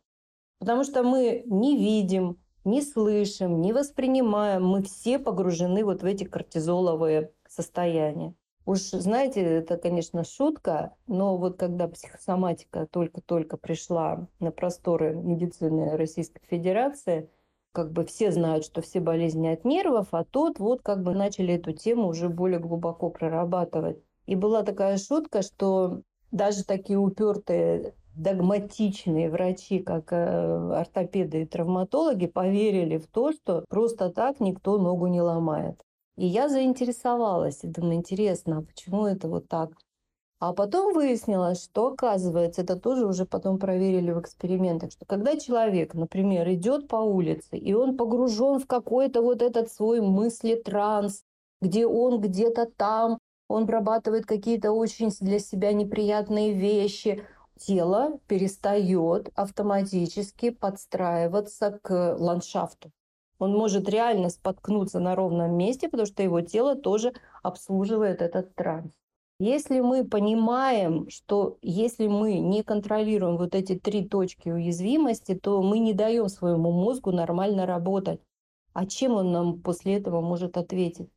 Потому 0.60 0.84
что 0.84 1.04
мы 1.04 1.44
не 1.46 1.78
видим, 1.78 2.38
не 2.64 2.82
слышим, 2.82 3.62
не 3.62 3.74
воспринимаем. 3.74 4.66
Мы 4.66 4.84
все 4.84 5.20
погружены 5.20 5.84
вот 5.84 6.02
в 6.02 6.06
эти 6.06 6.24
кортизоловые 6.24 7.32
состояния. 7.48 8.34
Уж 8.66 8.82
знаете, 8.82 9.42
это, 9.42 9.78
конечно, 9.78 10.24
шутка, 10.24 10.94
но 11.08 11.38
вот 11.38 11.58
когда 11.58 11.88
психосоматика 11.88 12.86
только-только 12.86 13.58
пришла 13.58 14.28
на 14.40 14.52
просторы 14.52 15.16
медицины 15.16 15.98
Российской 15.98 16.42
Федерации, 16.48 17.32
как 17.72 17.92
бы 17.92 18.06
все 18.06 18.32
знают, 18.32 18.66
что 18.66 18.82
все 18.82 19.00
болезни 19.00 19.48
от 19.48 19.66
нервов, 19.66 20.10
а 20.12 20.24
тут 20.24 20.60
вот 20.60 20.82
как 20.82 21.02
бы 21.02 21.16
начали 21.16 21.56
эту 21.56 21.72
тему 21.72 22.08
уже 22.08 22.30
более 22.30 22.60
глубоко 22.60 23.10
прорабатывать. 23.10 23.98
И 24.26 24.36
была 24.36 24.62
такая 24.64 24.98
шутка, 24.98 25.42
что 25.42 26.02
даже 26.32 26.64
такие 26.64 27.00
упертые 27.00 27.96
догматичные 28.20 29.30
врачи, 29.30 29.80
как 29.80 30.12
э, 30.12 30.74
ортопеды 30.74 31.44
и 31.44 31.46
травматологи, 31.46 32.28
поверили 32.28 32.98
в 32.98 33.08
то, 33.08 33.32
что 33.32 33.64
просто 33.70 34.10
так 34.10 34.40
никто 34.40 34.78
ногу 34.78 35.08
не 35.08 35.22
ломает. 35.22 35.82
И 36.18 36.26
я 36.26 36.50
заинтересовалась, 36.50 37.64
и 37.64 37.68
думаю, 37.68 37.96
интересно, 37.96 38.58
а 38.58 38.62
почему 38.62 39.06
это 39.06 39.30
вот 39.30 39.48
так? 39.48 39.72
А 40.42 40.54
потом 40.54 40.94
выяснилось, 40.94 41.64
что, 41.64 41.88
оказывается, 41.88 42.62
это 42.62 42.78
тоже 42.78 43.06
уже 43.06 43.26
потом 43.26 43.58
проверили 43.58 44.12
в 44.12 44.20
экспериментах, 44.20 44.92
что 44.92 45.06
когда 45.06 45.38
человек, 45.38 45.94
например, 45.94 46.50
идет 46.50 46.88
по 46.88 46.98
улице, 46.98 47.58
и 47.58 47.74
он 47.74 47.96
погружен 47.96 48.60
в 48.60 48.68
какой-то 48.68 49.22
вот 49.22 49.42
этот 49.42 49.72
свой 49.72 50.02
мысли-транс, 50.02 51.24
где 51.62 51.88
он 51.88 52.20
где-то 52.20 52.68
там, 52.78 53.18
он 53.50 53.66
прорабатывает 53.66 54.26
какие-то 54.26 54.72
очень 54.72 55.10
для 55.22 55.40
себя 55.40 55.74
неприятные 55.74 56.54
вещи, 56.54 57.24
тело 57.60 58.20
перестает 58.28 59.30
автоматически 59.36 60.50
подстраиваться 60.50 61.80
к 61.82 62.16
ландшафту. 62.18 62.92
Он 63.38 63.54
может 63.54 63.88
реально 63.90 64.30
споткнуться 64.30 65.00
на 65.00 65.16
ровном 65.16 65.56
месте, 65.56 65.88
потому 65.88 66.06
что 66.06 66.24
его 66.24 66.42
тело 66.42 66.76
тоже 66.76 67.14
обслуживает 67.44 68.22
этот 68.22 68.56
транс. 68.56 68.92
Если 69.42 69.80
мы 69.80 70.04
понимаем, 70.04 71.10
что 71.10 71.58
если 71.62 72.08
мы 72.08 72.40
не 72.40 72.62
контролируем 72.62 73.38
вот 73.38 73.56
эти 73.56 73.80
три 73.80 74.06
точки 74.06 74.50
уязвимости, 74.50 75.34
то 75.34 75.62
мы 75.62 75.80
не 75.80 75.94
даем 75.94 76.28
своему 76.28 76.72
мозгу 76.74 77.12
нормально 77.12 77.66
работать. 77.66 78.20
А 78.74 78.86
чем 78.86 79.14
он 79.14 79.32
нам 79.32 79.62
после 79.62 79.96
этого 79.96 80.20
может 80.20 80.58
ответить? 80.58 81.10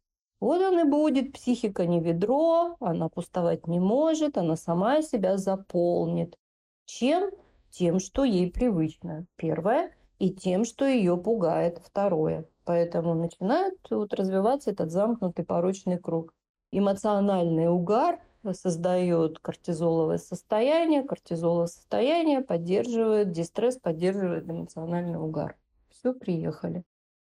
Вот 0.43 0.61
он 0.61 0.81
и 0.81 0.83
будет, 0.83 1.35
психика 1.35 1.87
не 1.87 2.01
ведро, 2.01 2.75
она 2.81 3.09
пустовать 3.09 3.69
не 3.69 3.79
может, 3.79 4.37
она 4.37 4.57
сама 4.57 5.01
себя 5.01 5.39
заполнит. 5.39 6.37
Чем? 6.85 7.31
Тем, 7.71 8.01
что 8.01 8.25
ей 8.25 8.51
привычно, 8.51 9.27
первое, 9.37 9.93
и 10.19 10.31
тем, 10.31 10.65
что 10.65 10.85
ее 10.85 11.17
пугает, 11.17 11.79
второе. 11.79 12.45
Поэтому 12.65 13.15
начинает 13.15 13.79
вот 13.89 14.15
развиваться 14.15 14.73
этот 14.73 14.91
замкнутый 14.91 15.45
порочный 15.45 15.99
круг. 16.01 16.35
Эмоциональный 16.73 17.69
угар 17.69 18.19
создает 18.51 19.39
кортизоловое 19.39 20.19
состояние, 20.19 21.05
кортизоловое 21.05 21.69
состояние 21.69 22.41
поддерживает, 22.41 23.31
дистресс 23.31 23.77
поддерживает 23.77 24.51
эмоциональный 24.51 25.21
угар. 25.21 25.57
Все, 25.89 26.13
приехали. 26.13 26.83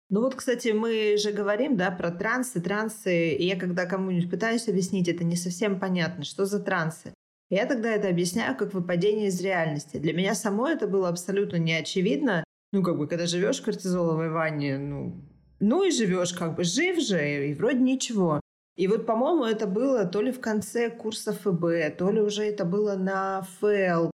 Ну 0.09 0.21
вот, 0.21 0.33
кстати, 0.33 0.69
мы 0.69 1.17
же 1.17 1.31
говорим, 1.31 1.77
да, 1.77 1.91
про 1.91 2.09
трансы, 2.09 2.59
трансы. 2.59 3.33
И 3.33 3.45
я 3.45 3.55
когда 3.55 3.85
кому-нибудь 3.85 4.29
пытаюсь 4.29 4.67
объяснить, 4.67 5.07
это 5.07 5.23
не 5.23 5.35
совсем 5.35 5.79
понятно, 5.79 6.23
что 6.23 6.45
за 6.45 6.59
трансы. 6.59 7.13
Я 7.51 7.65
тогда 7.67 7.91
это 7.91 8.09
объясняю 8.09 8.55
как 8.55 8.73
выпадение 8.73 9.27
из 9.27 9.39
реальности. 9.41 9.97
Для 9.97 10.13
меня 10.13 10.33
самой 10.33 10.73
это 10.73 10.87
было 10.87 11.09
абсолютно 11.09 11.57
неочевидно. 11.57 12.43
Ну, 12.71 12.83
как 12.83 12.97
бы, 12.97 13.07
когда 13.07 13.27
живешь 13.27 13.59
в 13.59 13.65
кортизоловой 13.65 14.29
ванне, 14.29 14.77
ну, 14.77 15.23
ну 15.59 15.83
и 15.83 15.91
живешь, 15.91 16.33
как 16.33 16.55
бы, 16.55 16.63
жив 16.63 16.99
же, 16.99 17.49
и 17.49 17.53
вроде 17.53 17.79
ничего. 17.79 18.39
И 18.77 18.87
вот, 18.87 19.05
по-моему, 19.05 19.45
это 19.45 19.67
было 19.67 20.05
то 20.05 20.21
ли 20.21 20.31
в 20.31 20.39
конце 20.39 20.89
курса 20.89 21.33
ФБ, 21.33 21.97
то 21.97 22.09
ли 22.11 22.21
уже 22.21 22.43
это 22.45 22.65
было 22.65 22.95
на 22.95 23.41
ФЛ, 23.59 24.09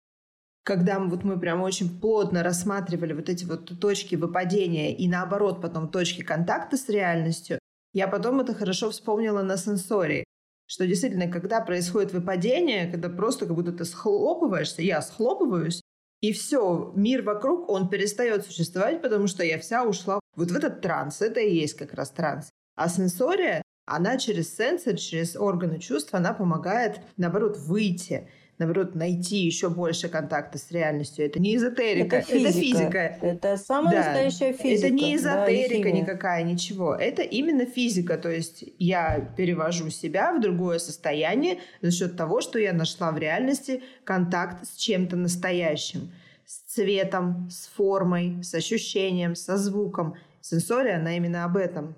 когда 0.65 0.99
мы, 0.99 1.11
вот 1.11 1.25
мы 1.25 1.39
прям 1.39 1.63
очень 1.63 2.01
плотно 2.01 2.43
рассматривали 2.43 3.13
вот 3.13 3.29
эти 3.29 3.45
вот 3.45 3.79
точки 3.81 4.15
выпадения 4.15 4.95
и 4.95 5.09
наоборот 5.09 5.61
потом 5.61 5.91
точки 5.91 6.23
контакта 6.23 6.77
с 6.77 6.89
реальностью, 6.89 7.59
я 7.93 8.09
потом 8.09 8.41
это 8.41 8.55
хорошо 8.55 8.91
вспомнила 8.91 9.43
на 9.43 9.57
сенсории, 9.57 10.25
что 10.67 10.87
действительно, 10.87 11.31
когда 11.31 11.61
происходит 11.61 12.13
выпадение, 12.13 12.91
когда 12.91 13.09
просто 13.09 13.47
как 13.47 13.55
будто 13.55 13.73
ты 13.73 13.85
схлопываешься, 13.85 14.83
я 14.83 15.03
схлопываюсь, 15.03 15.83
и 16.23 16.33
все, 16.33 16.93
мир 16.95 17.23
вокруг, 17.23 17.69
он 17.69 17.89
перестает 17.89 18.47
существовать, 18.47 19.03
потому 19.03 19.27
что 19.27 19.43
я 19.43 19.59
вся 19.59 19.85
ушла 19.85 20.21
вот 20.37 20.53
в 20.53 20.57
этот 20.57 20.81
транс. 20.81 21.21
Это 21.21 21.41
и 21.41 21.53
есть 21.53 21.75
как 21.75 21.93
раз 21.95 22.11
транс. 22.11 22.49
А 22.77 22.89
сенсория, 22.89 23.61
она 23.87 24.17
через 24.19 24.57
сенсор, 24.57 24.97
через 24.97 25.35
органы 25.37 25.81
чувств, 25.81 26.15
она 26.15 26.33
помогает, 26.33 27.01
наоборот, 27.17 27.59
выйти 27.59 28.31
наоборот, 28.63 28.95
найти 28.95 29.39
еще 29.39 29.69
больше 29.69 30.09
контакта 30.09 30.59
с 30.59 30.71
реальностью. 30.71 31.25
Это 31.27 31.41
не 31.41 31.57
эзотерика, 31.57 32.17
это 32.17 32.27
физика. 32.27 32.51
Это, 32.51 32.53
физика. 32.53 32.99
это 32.99 33.57
самая 33.57 33.93
да. 33.93 34.05
настоящая 34.05 34.53
физика. 34.53 34.87
Это 34.87 34.95
не 34.95 35.17
эзотерика 35.17 35.91
да, 35.91 35.97
никакая, 35.97 36.43
ничего. 36.43 36.95
Это 36.95 37.23
именно 37.23 37.67
физика. 37.67 38.17
То 38.19 38.31
есть 38.31 38.65
я 38.79 39.21
перевожу 39.37 39.91
себя 39.91 40.33
в 40.33 40.41
другое 40.41 40.79
состояние 40.79 41.59
за 41.81 41.91
счет 41.91 42.17
того, 42.17 42.41
что 42.41 42.59
я 42.59 42.73
нашла 42.73 43.11
в 43.11 43.19
реальности 43.19 43.83
контакт 44.05 44.67
с 44.67 44.77
чем-то 44.77 45.17
настоящим. 45.17 46.13
С 46.45 46.75
цветом, 46.75 47.49
с 47.51 47.69
формой, 47.69 48.43
с 48.43 48.55
ощущением, 48.55 49.35
со 49.35 49.57
звуком. 49.57 50.17
Сенсория, 50.41 50.97
она 50.97 51.17
именно 51.17 51.45
об 51.45 51.57
этом. 51.57 51.95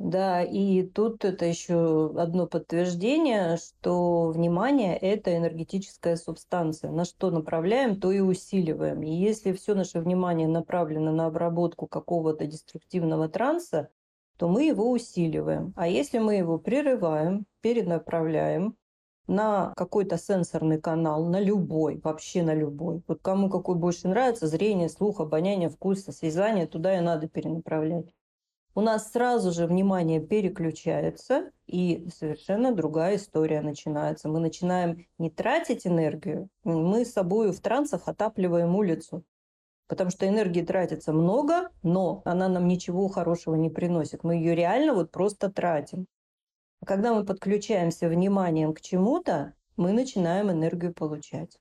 Да, 0.00 0.42
и 0.42 0.82
тут 0.82 1.26
это 1.26 1.44
еще 1.44 2.14
одно 2.16 2.46
подтверждение, 2.46 3.58
что 3.58 4.28
внимание– 4.28 4.96
это 4.98 5.36
энергетическая 5.36 6.16
субстанция. 6.16 6.90
На 6.90 7.04
что 7.04 7.30
направляем, 7.30 8.00
то 8.00 8.10
и 8.10 8.20
усиливаем. 8.20 9.02
И 9.02 9.10
если 9.10 9.52
все 9.52 9.74
наше 9.74 10.00
внимание 10.00 10.48
направлено 10.48 11.12
на 11.12 11.26
обработку 11.26 11.86
какого-то 11.86 12.46
деструктивного 12.46 13.28
транса, 13.28 13.90
то 14.38 14.48
мы 14.48 14.64
его 14.64 14.90
усиливаем. 14.90 15.74
А 15.76 15.86
если 15.86 16.18
мы 16.18 16.36
его 16.36 16.58
прерываем, 16.58 17.44
перенаправляем 17.60 18.76
на 19.26 19.74
какой-то 19.76 20.16
сенсорный 20.16 20.80
канал, 20.80 21.26
на 21.26 21.40
любой, 21.40 22.00
вообще 22.02 22.42
на 22.42 22.54
любой. 22.54 23.02
Вот 23.06 23.20
кому 23.20 23.50
какой 23.50 23.76
больше 23.76 24.08
нравится, 24.08 24.46
зрение, 24.46 24.88
слух, 24.88 25.20
обоняние, 25.20 25.68
вкус, 25.68 26.08
осязание, 26.08 26.66
туда 26.66 26.96
и 26.96 27.02
надо 27.02 27.28
перенаправлять 27.28 28.06
у 28.74 28.80
нас 28.80 29.10
сразу 29.10 29.52
же 29.52 29.66
внимание 29.66 30.20
переключается, 30.20 31.50
и 31.66 32.08
совершенно 32.14 32.72
другая 32.72 33.16
история 33.16 33.60
начинается. 33.62 34.28
Мы 34.28 34.40
начинаем 34.40 35.06
не 35.18 35.30
тратить 35.30 35.86
энергию, 35.86 36.48
мы 36.64 37.04
с 37.04 37.12
собой 37.12 37.52
в 37.52 37.60
трансах 37.60 38.06
отапливаем 38.06 38.76
улицу. 38.76 39.24
Потому 39.88 40.10
что 40.10 40.28
энергии 40.28 40.62
тратится 40.62 41.12
много, 41.12 41.70
но 41.82 42.22
она 42.24 42.48
нам 42.48 42.68
ничего 42.68 43.08
хорошего 43.08 43.56
не 43.56 43.70
приносит. 43.70 44.22
Мы 44.22 44.36
ее 44.36 44.54
реально 44.54 44.94
вот 44.94 45.10
просто 45.10 45.50
тратим. 45.50 46.06
А 46.80 46.86
когда 46.86 47.12
мы 47.12 47.24
подключаемся 47.24 48.08
вниманием 48.08 48.72
к 48.72 48.80
чему-то, 48.80 49.54
мы 49.76 49.92
начинаем 49.92 50.50
энергию 50.50 50.94
получать. 50.94 51.58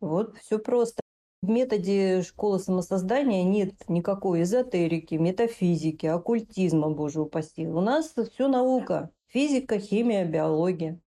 Вот 0.00 0.38
все 0.38 0.58
просто. 0.58 1.02
В 1.42 1.48
методе 1.48 2.22
школы 2.22 2.58
самосоздания 2.58 3.42
нет 3.44 3.72
никакой 3.88 4.42
эзотерики, 4.42 5.14
метафизики, 5.14 6.04
оккультизма, 6.04 6.90
боже 6.90 7.22
упаси. 7.22 7.66
У 7.66 7.80
нас 7.80 8.12
все 8.30 8.46
наука. 8.46 9.08
Физика, 9.26 9.78
химия, 9.78 10.26
биология. 10.26 11.00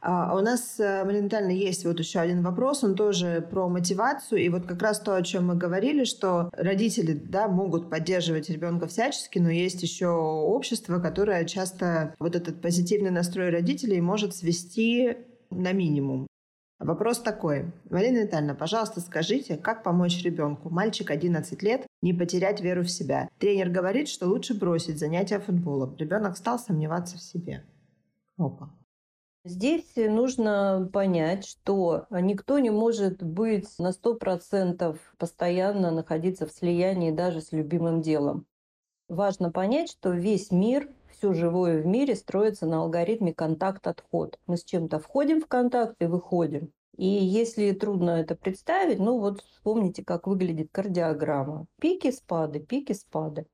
А 0.00 0.34
у 0.34 0.40
нас 0.40 0.80
э, 0.80 1.04
моментально 1.04 1.50
есть 1.50 1.84
вот 1.84 1.98
еще 1.98 2.20
один 2.20 2.42
вопрос, 2.42 2.82
он 2.82 2.94
тоже 2.94 3.46
про 3.50 3.68
мотивацию. 3.68 4.40
И 4.40 4.48
вот 4.48 4.64
как 4.64 4.80
раз 4.80 5.00
то, 5.00 5.14
о 5.14 5.22
чем 5.22 5.48
мы 5.48 5.56
говорили, 5.56 6.04
что 6.04 6.48
родители 6.54 7.12
да, 7.12 7.48
могут 7.48 7.90
поддерживать 7.90 8.48
ребенка 8.48 8.86
всячески, 8.86 9.38
но 9.38 9.50
есть 9.50 9.82
еще 9.82 10.08
общество, 10.08 11.00
которое 11.00 11.44
часто 11.44 12.14
вот 12.18 12.34
этот 12.34 12.62
позитивный 12.62 13.10
настрой 13.10 13.50
родителей 13.50 14.00
может 14.00 14.34
свести 14.34 15.18
на 15.50 15.72
минимум. 15.72 16.26
Вопрос 16.78 17.18
такой. 17.18 17.72
Марина 17.90 18.18
Витальевна, 18.18 18.54
пожалуйста, 18.54 19.00
скажите, 19.00 19.56
как 19.56 19.82
помочь 19.82 20.22
ребенку, 20.22 20.70
мальчик 20.70 21.10
11 21.10 21.60
лет, 21.62 21.86
не 22.02 22.12
потерять 22.12 22.60
веру 22.60 22.82
в 22.82 22.90
себя? 22.90 23.28
Тренер 23.38 23.70
говорит, 23.70 24.08
что 24.08 24.28
лучше 24.28 24.54
бросить 24.54 24.98
занятия 24.98 25.40
футболом. 25.40 25.96
Ребенок 25.96 26.36
стал 26.36 26.58
сомневаться 26.58 27.16
в 27.16 27.22
себе. 27.22 27.64
Опа. 28.36 28.70
Здесь 29.44 29.96
нужно 29.96 30.88
понять, 30.92 31.46
что 31.46 32.06
никто 32.10 32.58
не 32.58 32.70
может 32.70 33.22
быть 33.22 33.68
на 33.78 33.90
100% 33.90 34.98
постоянно 35.16 35.90
находиться 35.90 36.46
в 36.46 36.52
слиянии 36.52 37.10
даже 37.10 37.40
с 37.40 37.50
любимым 37.50 38.02
делом. 38.02 38.46
Важно 39.08 39.50
понять, 39.50 39.90
что 39.90 40.10
весь 40.10 40.50
мир 40.50 40.90
все 41.18 41.32
живое 41.32 41.82
в 41.82 41.86
мире 41.86 42.14
строится 42.14 42.64
на 42.66 42.78
алгоритме 42.82 43.34
контакт-отход. 43.34 44.38
Мы 44.46 44.56
с 44.56 44.64
чем-то 44.64 45.00
входим 45.00 45.40
в 45.40 45.48
контакт 45.48 45.96
и 46.00 46.06
выходим. 46.06 46.72
И 46.96 47.06
если 47.06 47.72
трудно 47.72 48.10
это 48.10 48.36
представить, 48.36 49.00
ну 49.00 49.18
вот 49.18 49.42
вспомните, 49.42 50.04
как 50.04 50.28
выглядит 50.28 50.68
кардиограмма. 50.70 51.66
Пики, 51.80 52.12
спады, 52.12 52.60
пики, 52.60 52.92
спады. 52.92 53.46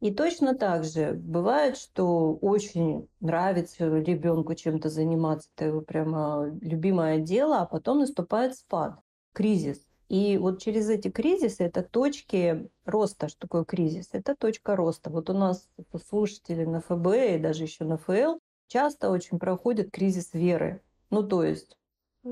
И 0.00 0.12
точно 0.12 0.54
так 0.54 0.84
же 0.84 1.12
бывает, 1.12 1.76
что 1.76 2.34
очень 2.36 3.08
нравится 3.20 3.86
ребенку 3.86 4.54
чем-то 4.54 4.88
заниматься, 4.88 5.48
это 5.56 5.66
его 5.66 5.80
прямо 5.82 6.50
любимое 6.60 7.18
дело, 7.18 7.60
а 7.60 7.66
потом 7.66 8.00
наступает 8.00 8.56
спад, 8.56 8.98
кризис. 9.32 9.78
И 10.14 10.38
вот 10.38 10.62
через 10.62 10.88
эти 10.90 11.10
кризисы, 11.10 11.64
это 11.64 11.82
точки 11.82 12.70
роста. 12.84 13.26
Что 13.26 13.40
такое 13.40 13.64
кризис? 13.64 14.10
Это 14.12 14.36
точка 14.36 14.76
роста. 14.76 15.10
Вот 15.10 15.28
у 15.28 15.32
нас 15.32 15.68
слушатели 16.08 16.64
на 16.64 16.80
ФБ 16.80 17.34
и 17.34 17.38
даже 17.38 17.64
еще 17.64 17.82
на 17.82 17.96
ФЛ 17.96 18.38
часто 18.68 19.10
очень 19.10 19.40
проходят 19.40 19.90
кризис 19.90 20.32
веры. 20.32 20.82
Ну, 21.10 21.24
то 21.24 21.42
есть 21.42 21.76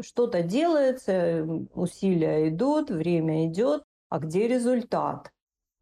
что-то 0.00 0.44
делается, 0.44 1.44
усилия 1.74 2.50
идут, 2.50 2.90
время 2.92 3.48
идет, 3.48 3.82
а 4.10 4.20
где 4.20 4.46
результат? 4.46 5.32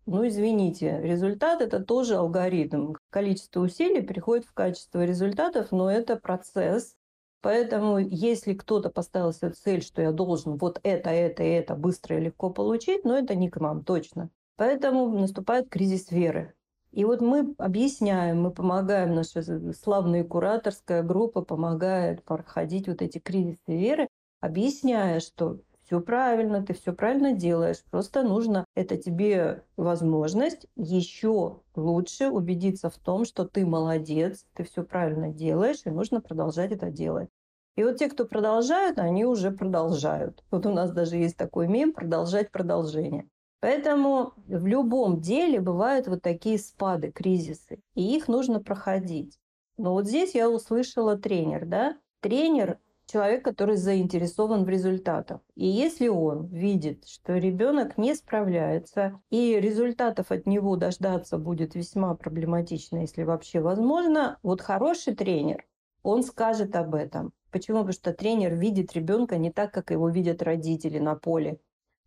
Ну, 0.06 0.26
извините, 0.26 1.02
результат– 1.02 1.60
это 1.60 1.80
тоже 1.84 2.16
алгоритм. 2.16 2.94
Количество 3.10 3.60
усилий 3.60 4.00
приходит 4.00 4.46
в 4.46 4.54
качество 4.54 5.04
результатов, 5.04 5.70
но 5.70 5.92
это 5.92 6.16
процесс, 6.16 6.96
Поэтому 7.42 7.98
если 7.98 8.54
кто-то 8.54 8.90
поставил 8.90 9.32
себе 9.32 9.50
цель, 9.50 9.82
что 9.82 10.02
я 10.02 10.12
должен 10.12 10.56
вот 10.56 10.78
это, 10.82 11.10
это 11.10 11.42
и 11.42 11.48
это 11.48 11.74
быстро 11.74 12.18
и 12.18 12.20
легко 12.20 12.50
получить, 12.50 13.04
но 13.04 13.16
это 13.16 13.34
не 13.34 13.48
к 13.48 13.58
нам 13.58 13.82
точно. 13.82 14.30
Поэтому 14.56 15.08
наступает 15.08 15.70
кризис 15.70 16.10
веры. 16.10 16.54
И 16.92 17.04
вот 17.04 17.20
мы 17.20 17.54
объясняем, 17.56 18.42
мы 18.42 18.50
помогаем, 18.50 19.14
наша 19.14 19.42
славная 19.72 20.24
кураторская 20.24 21.02
группа 21.02 21.42
помогает 21.42 22.22
проходить 22.24 22.88
вот 22.88 23.00
эти 23.00 23.18
кризисы 23.18 23.60
веры, 23.68 24.08
объясняя, 24.40 25.20
что 25.20 25.60
все 25.90 26.00
правильно, 26.00 26.62
ты 26.64 26.72
все 26.72 26.92
правильно 26.92 27.32
делаешь. 27.32 27.82
Просто 27.90 28.22
нужно, 28.22 28.64
это 28.76 28.96
тебе 28.96 29.64
возможность 29.76 30.68
еще 30.76 31.62
лучше 31.74 32.28
убедиться 32.28 32.90
в 32.90 32.96
том, 32.96 33.24
что 33.24 33.44
ты 33.44 33.66
молодец, 33.66 34.46
ты 34.54 34.62
все 34.62 34.84
правильно 34.84 35.30
делаешь, 35.30 35.80
и 35.84 35.90
нужно 35.90 36.20
продолжать 36.20 36.70
это 36.70 36.92
делать. 36.92 37.28
И 37.76 37.82
вот 37.82 37.96
те, 37.96 38.08
кто 38.08 38.24
продолжают, 38.24 39.00
они 39.00 39.24
уже 39.24 39.50
продолжают. 39.50 40.44
Вот 40.52 40.64
у 40.64 40.72
нас 40.72 40.92
даже 40.92 41.16
есть 41.16 41.36
такой 41.36 41.66
мем 41.66 41.92
«продолжать 41.92 42.52
продолжение». 42.52 43.28
Поэтому 43.58 44.34
в 44.46 44.66
любом 44.66 45.20
деле 45.20 45.60
бывают 45.60 46.06
вот 46.06 46.22
такие 46.22 46.58
спады, 46.60 47.10
кризисы, 47.10 47.80
и 47.94 48.16
их 48.16 48.28
нужно 48.28 48.62
проходить. 48.62 49.40
Но 49.76 49.92
вот 49.94 50.06
здесь 50.06 50.36
я 50.36 50.48
услышала 50.48 51.18
тренер, 51.18 51.66
да? 51.66 51.98
Тренер 52.20 52.78
человек, 53.10 53.44
который 53.44 53.76
заинтересован 53.76 54.64
в 54.64 54.68
результатах. 54.68 55.40
И 55.56 55.66
если 55.66 56.08
он 56.08 56.46
видит, 56.46 57.06
что 57.08 57.36
ребенок 57.36 57.98
не 57.98 58.14
справляется, 58.14 59.20
и 59.30 59.58
результатов 59.58 60.30
от 60.30 60.46
него 60.46 60.76
дождаться 60.76 61.38
будет 61.38 61.74
весьма 61.74 62.14
проблематично, 62.14 62.98
если 62.98 63.24
вообще 63.24 63.60
возможно, 63.60 64.38
вот 64.42 64.60
хороший 64.60 65.14
тренер, 65.14 65.64
он 66.02 66.22
скажет 66.22 66.76
об 66.76 66.94
этом. 66.94 67.32
Почему? 67.50 67.78
Потому 67.78 67.92
что 67.92 68.12
тренер 68.12 68.54
видит 68.54 68.92
ребенка 68.92 69.36
не 69.36 69.50
так, 69.50 69.72
как 69.72 69.90
его 69.90 70.08
видят 70.08 70.42
родители 70.42 70.98
на 70.98 71.16
поле. 71.16 71.58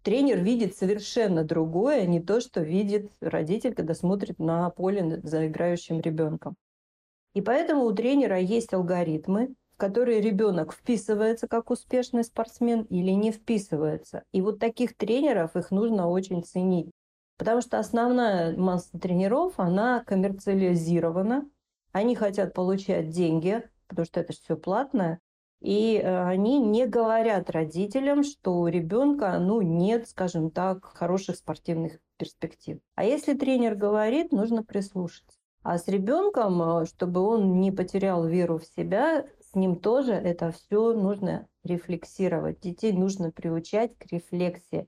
Тренер 0.04 0.40
видит 0.40 0.76
совершенно 0.76 1.44
другое, 1.44 2.06
не 2.06 2.22
то, 2.22 2.42
что 2.42 2.62
видит 2.62 3.12
родитель, 3.22 3.74
когда 3.74 3.94
смотрит 3.94 4.40
на 4.40 4.70
поле 4.70 5.22
за 5.24 5.48
играющим 5.48 6.00
ребенком. 6.02 6.56
И 7.34 7.42
поэтому 7.42 7.86
у 7.86 7.94
тренера 7.94 8.40
есть 8.40 8.74
алгоритмы, 8.74 9.56
которые 9.84 10.22
ребенок 10.22 10.72
вписывается 10.72 11.50
как 11.50 11.70
успешный 11.70 12.24
спортсмен 12.24 12.84
или 12.84 13.12
не 13.12 13.34
вписывается. 13.34 14.24
И 14.32 14.40
вот 14.40 14.58
таких 14.58 14.96
тренеров 14.96 15.58
их 15.58 15.72
нужно 15.72 16.08
очень 16.08 16.42
ценить. 16.42 16.90
Потому 17.38 17.60
что 17.60 17.80
основная 17.80 18.56
масса 18.56 18.98
тренеров, 18.98 19.56
она 19.58 20.02
коммерциализирована. 20.06 21.50
Они 21.92 22.16
хотят 22.16 22.54
получать 22.54 23.10
деньги, 23.10 23.62
потому 23.90 24.06
что 24.06 24.22
это 24.22 24.32
все 24.32 24.56
платное. 24.56 25.20
И 25.60 25.98
э, 26.02 26.28
они 26.28 26.60
не 26.60 26.88
говорят 26.88 27.50
родителям, 27.50 28.24
что 28.24 28.62
у 28.62 28.68
ребенка 28.68 29.38
ну, 29.38 29.62
нет, 29.62 30.08
скажем 30.08 30.50
так, 30.50 30.86
хороших 30.86 31.36
спортивных 31.36 32.00
перспектив. 32.16 32.80
А 32.96 33.04
если 33.04 33.34
тренер 33.34 33.76
говорит, 33.76 34.32
нужно 34.32 34.64
прислушаться. 34.64 35.38
А 35.62 35.78
с 35.78 35.90
ребенком, 35.90 36.62
э, 36.62 36.86
чтобы 36.86 37.20
он 37.20 37.60
не 37.60 37.74
потерял 37.74 38.26
веру 38.26 38.60
в 38.60 38.66
себя, 38.66 39.26
с 39.54 39.56
ним 39.56 39.76
тоже 39.76 40.14
это 40.14 40.52
все 40.52 40.94
нужно 40.94 41.48
рефлексировать. 41.64 42.60
Детей 42.60 42.92
нужно 42.92 43.32
приучать 43.32 43.96
к 44.00 44.12
рефлексии. 44.12 44.88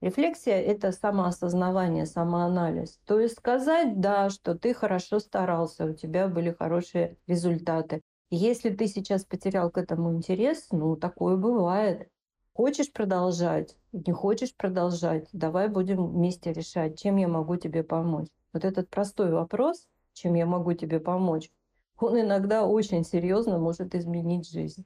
Рефлексия– 0.00 0.60
это 0.60 0.92
самоосознавание, 0.92 2.06
самоанализ. 2.06 3.00
То 3.06 3.18
есть 3.18 3.36
сказать, 3.36 4.00
да, 4.00 4.30
что 4.30 4.54
ты 4.54 4.72
хорошо 4.72 5.18
старался, 5.18 5.86
у 5.86 5.94
тебя 5.94 6.28
были 6.28 6.52
хорошие 6.52 7.16
результаты. 7.26 8.02
Если 8.30 8.70
ты 8.70 8.86
сейчас 8.86 9.24
потерял 9.24 9.70
к 9.70 9.78
этому 9.78 10.14
интерес, 10.14 10.68
ну, 10.70 10.94
такое 10.94 11.36
бывает. 11.36 12.08
Хочешь 12.52 12.92
продолжать, 12.92 13.76
не 13.92 14.12
хочешь 14.12 14.54
продолжать, 14.54 15.28
давай 15.32 15.68
будем 15.68 16.06
вместе 16.06 16.52
решать, 16.52 17.00
чем 17.00 17.16
я 17.16 17.26
могу 17.26 17.56
тебе 17.56 17.82
помочь. 17.82 18.28
Вот 18.52 18.64
этот 18.64 18.88
простой 18.90 19.32
вопрос, 19.32 19.88
чем 20.12 20.34
я 20.34 20.46
могу 20.46 20.72
тебе 20.74 21.00
помочь, 21.00 21.50
он 21.98 22.20
иногда 22.20 22.64
очень 22.66 23.04
серьезно 23.04 23.58
может 23.58 23.94
изменить 23.94 24.50
жизнь. 24.50 24.84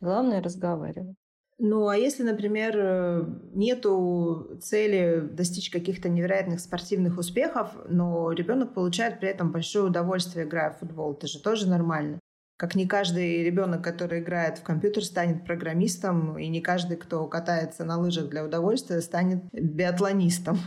Главное 0.00 0.42
разговаривать. 0.42 1.16
Ну, 1.58 1.86
а 1.86 1.96
если, 1.96 2.24
например, 2.24 2.76
э, 2.76 3.24
нету 3.54 4.58
цели 4.60 5.20
достичь 5.20 5.70
каких-то 5.70 6.08
невероятных 6.08 6.58
спортивных 6.58 7.16
успехов, 7.16 7.70
но 7.88 8.32
ребенок 8.32 8.74
получает 8.74 9.20
при 9.20 9.28
этом 9.28 9.52
большое 9.52 9.86
удовольствие, 9.86 10.46
играя 10.46 10.70
в 10.70 10.78
футбол, 10.80 11.12
это 11.12 11.28
же 11.28 11.40
тоже 11.40 11.68
нормально. 11.68 12.18
Как 12.56 12.74
не 12.74 12.86
каждый 12.86 13.44
ребенок, 13.44 13.82
который 13.82 14.20
играет 14.20 14.58
в 14.58 14.62
компьютер, 14.62 15.04
станет 15.04 15.44
программистом, 15.44 16.38
и 16.38 16.48
не 16.48 16.60
каждый, 16.60 16.96
кто 16.96 17.26
катается 17.28 17.84
на 17.84 17.98
лыжах 17.98 18.28
для 18.28 18.44
удовольствия, 18.44 19.00
станет 19.00 19.44
биатлонистом. 19.52 20.58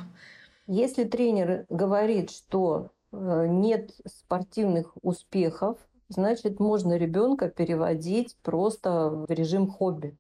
Если 0.68 1.06
тренер 1.06 1.66
говорит, 1.70 2.30
что 2.30 2.92
нет 3.48 3.92
спортивных 4.06 4.96
успехов, 5.02 5.78
значит, 6.10 6.60
можно 6.60 6.98
ребенка 6.98 7.50
переводить 7.50 8.38
просто 8.42 9.10
в 9.10 9.32
режим 9.32 9.70
хобби. 9.70 10.18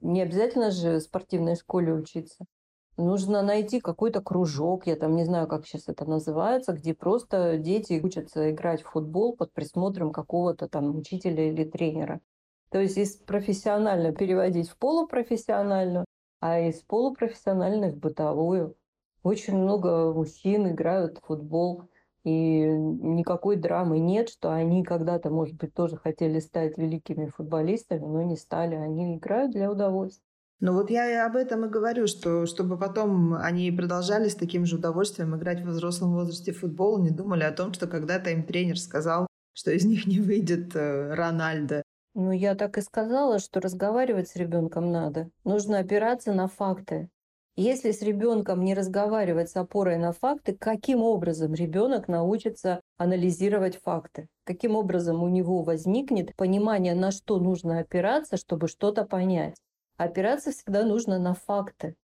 Не 0.00 0.22
обязательно 0.22 0.70
же 0.70 0.98
в 0.98 1.02
спортивной 1.02 1.56
школе 1.56 1.92
учиться. 1.92 2.44
Нужно 2.96 3.42
найти 3.42 3.80
какой-то 3.80 4.20
кружок, 4.20 4.86
я 4.88 4.96
там 4.96 5.14
не 5.14 5.24
знаю, 5.24 5.46
как 5.46 5.66
сейчас 5.66 5.88
это 5.88 6.04
называется, 6.04 6.72
где 6.72 6.94
просто 6.94 7.56
дети 7.56 8.00
учатся 8.02 8.50
играть 8.50 8.82
в 8.82 8.90
футбол 8.90 9.36
под 9.36 9.52
присмотром 9.52 10.10
какого-то 10.12 10.68
там 10.68 10.96
учителя 10.96 11.48
или 11.48 11.64
тренера. 11.64 12.20
То 12.70 12.80
есть 12.80 12.98
из 12.98 13.14
профессионально 13.14 14.12
переводить 14.12 14.68
в 14.68 14.76
полупрофессиональную, 14.76 16.04
а 16.40 16.58
из 16.60 16.80
полупрофессиональной 16.82 17.92
в 17.92 17.96
бытовую. 17.96 18.74
Очень 19.22 19.56
много 19.56 20.12
мужчин 20.12 20.68
играют 20.68 21.18
в 21.18 21.26
футбол, 21.26 21.84
и 22.28 22.66
никакой 22.66 23.56
драмы 23.56 23.98
нет, 23.98 24.28
что 24.28 24.52
они 24.52 24.84
когда-то, 24.84 25.30
может 25.30 25.56
быть, 25.56 25.72
тоже 25.72 25.96
хотели 25.96 26.40
стать 26.40 26.76
великими 26.76 27.26
футболистами, 27.26 28.04
но 28.04 28.22
не 28.22 28.36
стали. 28.36 28.74
Они 28.74 29.16
играют 29.16 29.52
для 29.52 29.70
удовольствия. 29.70 30.24
Ну 30.60 30.72
вот 30.72 30.90
я 30.90 31.08
и 31.08 31.14
об 31.14 31.36
этом 31.36 31.64
и 31.64 31.68
говорю, 31.68 32.08
что 32.08 32.44
чтобы 32.46 32.76
потом 32.76 33.34
они 33.34 33.70
продолжали 33.70 34.28
с 34.28 34.34
таким 34.34 34.66
же 34.66 34.76
удовольствием 34.76 35.36
играть 35.36 35.60
в 35.60 35.68
взрослом 35.68 36.14
возрасте 36.14 36.52
в 36.52 36.58
футбол, 36.58 36.98
не 37.00 37.10
думали 37.10 37.44
о 37.44 37.52
том, 37.52 37.72
что 37.72 37.86
когда-то 37.86 38.30
им 38.30 38.42
тренер 38.42 38.78
сказал, 38.78 39.28
что 39.52 39.70
из 39.70 39.84
них 39.84 40.06
не 40.06 40.18
выйдет 40.20 40.74
э, 40.74 41.14
Рональдо. 41.14 41.82
Ну, 42.14 42.32
я 42.32 42.56
так 42.56 42.76
и 42.76 42.80
сказала, 42.80 43.38
что 43.38 43.60
разговаривать 43.60 44.28
с 44.28 44.36
ребенком 44.36 44.90
надо. 44.90 45.30
Нужно 45.44 45.78
опираться 45.78 46.32
на 46.32 46.48
факты. 46.48 47.08
Если 47.60 47.90
с 47.90 48.02
ребенком 48.02 48.62
не 48.62 48.72
разговаривать 48.72 49.50
с 49.50 49.56
опорой 49.56 49.96
на 49.96 50.12
факты, 50.12 50.56
каким 50.56 51.02
образом 51.02 51.54
ребенок 51.54 52.06
научится 52.06 52.82
анализировать 52.98 53.82
факты? 53.82 54.28
Каким 54.44 54.76
образом 54.76 55.24
у 55.24 55.28
него 55.28 55.64
возникнет 55.64 56.36
понимание, 56.36 56.94
на 56.94 57.10
что 57.10 57.40
нужно 57.40 57.80
опираться, 57.80 58.36
чтобы 58.36 58.68
что-то 58.68 59.04
понять? 59.04 59.56
Опираться 59.96 60.52
всегда 60.52 60.84
нужно 60.84 61.18
на 61.18 61.34
факты. 61.34 61.96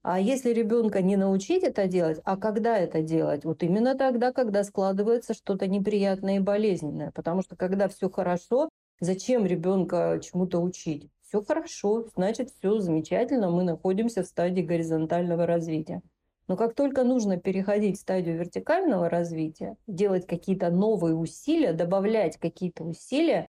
А 0.00 0.18
если 0.18 0.54
ребенка 0.54 1.02
не 1.02 1.16
научить 1.16 1.64
это 1.64 1.86
делать, 1.86 2.22
а 2.24 2.38
когда 2.38 2.78
это 2.78 3.02
делать? 3.02 3.44
Вот 3.44 3.62
именно 3.62 3.94
тогда, 3.94 4.32
когда 4.32 4.64
складывается 4.64 5.34
что-то 5.34 5.66
неприятное 5.66 6.36
и 6.36 6.40
болезненное. 6.40 7.10
Потому 7.10 7.42
что 7.42 7.56
когда 7.56 7.88
все 7.88 8.08
хорошо, 8.08 8.70
зачем 9.00 9.44
ребенка 9.44 10.18
чему-то 10.24 10.60
учить? 10.60 11.10
Все 11.32 11.42
хорошо, 11.42 12.08
значит, 12.14 12.50
все 12.50 12.78
замечательно, 12.78 13.48
мы 13.48 13.62
находимся 13.62 14.22
в 14.22 14.26
стадии 14.26 14.60
горизонтального 14.60 15.46
развития. 15.46 16.02
Но 16.46 16.58
как 16.58 16.74
только 16.74 17.04
нужно 17.04 17.38
переходить 17.38 17.96
в 17.96 18.02
стадию 18.02 18.36
вертикального 18.38 19.08
развития, 19.08 19.78
делать 19.86 20.26
какие-то 20.26 20.68
новые 20.68 21.14
усилия, 21.14 21.72
добавлять 21.72 22.36
какие-то 22.36 22.84
усилия, 22.84 23.48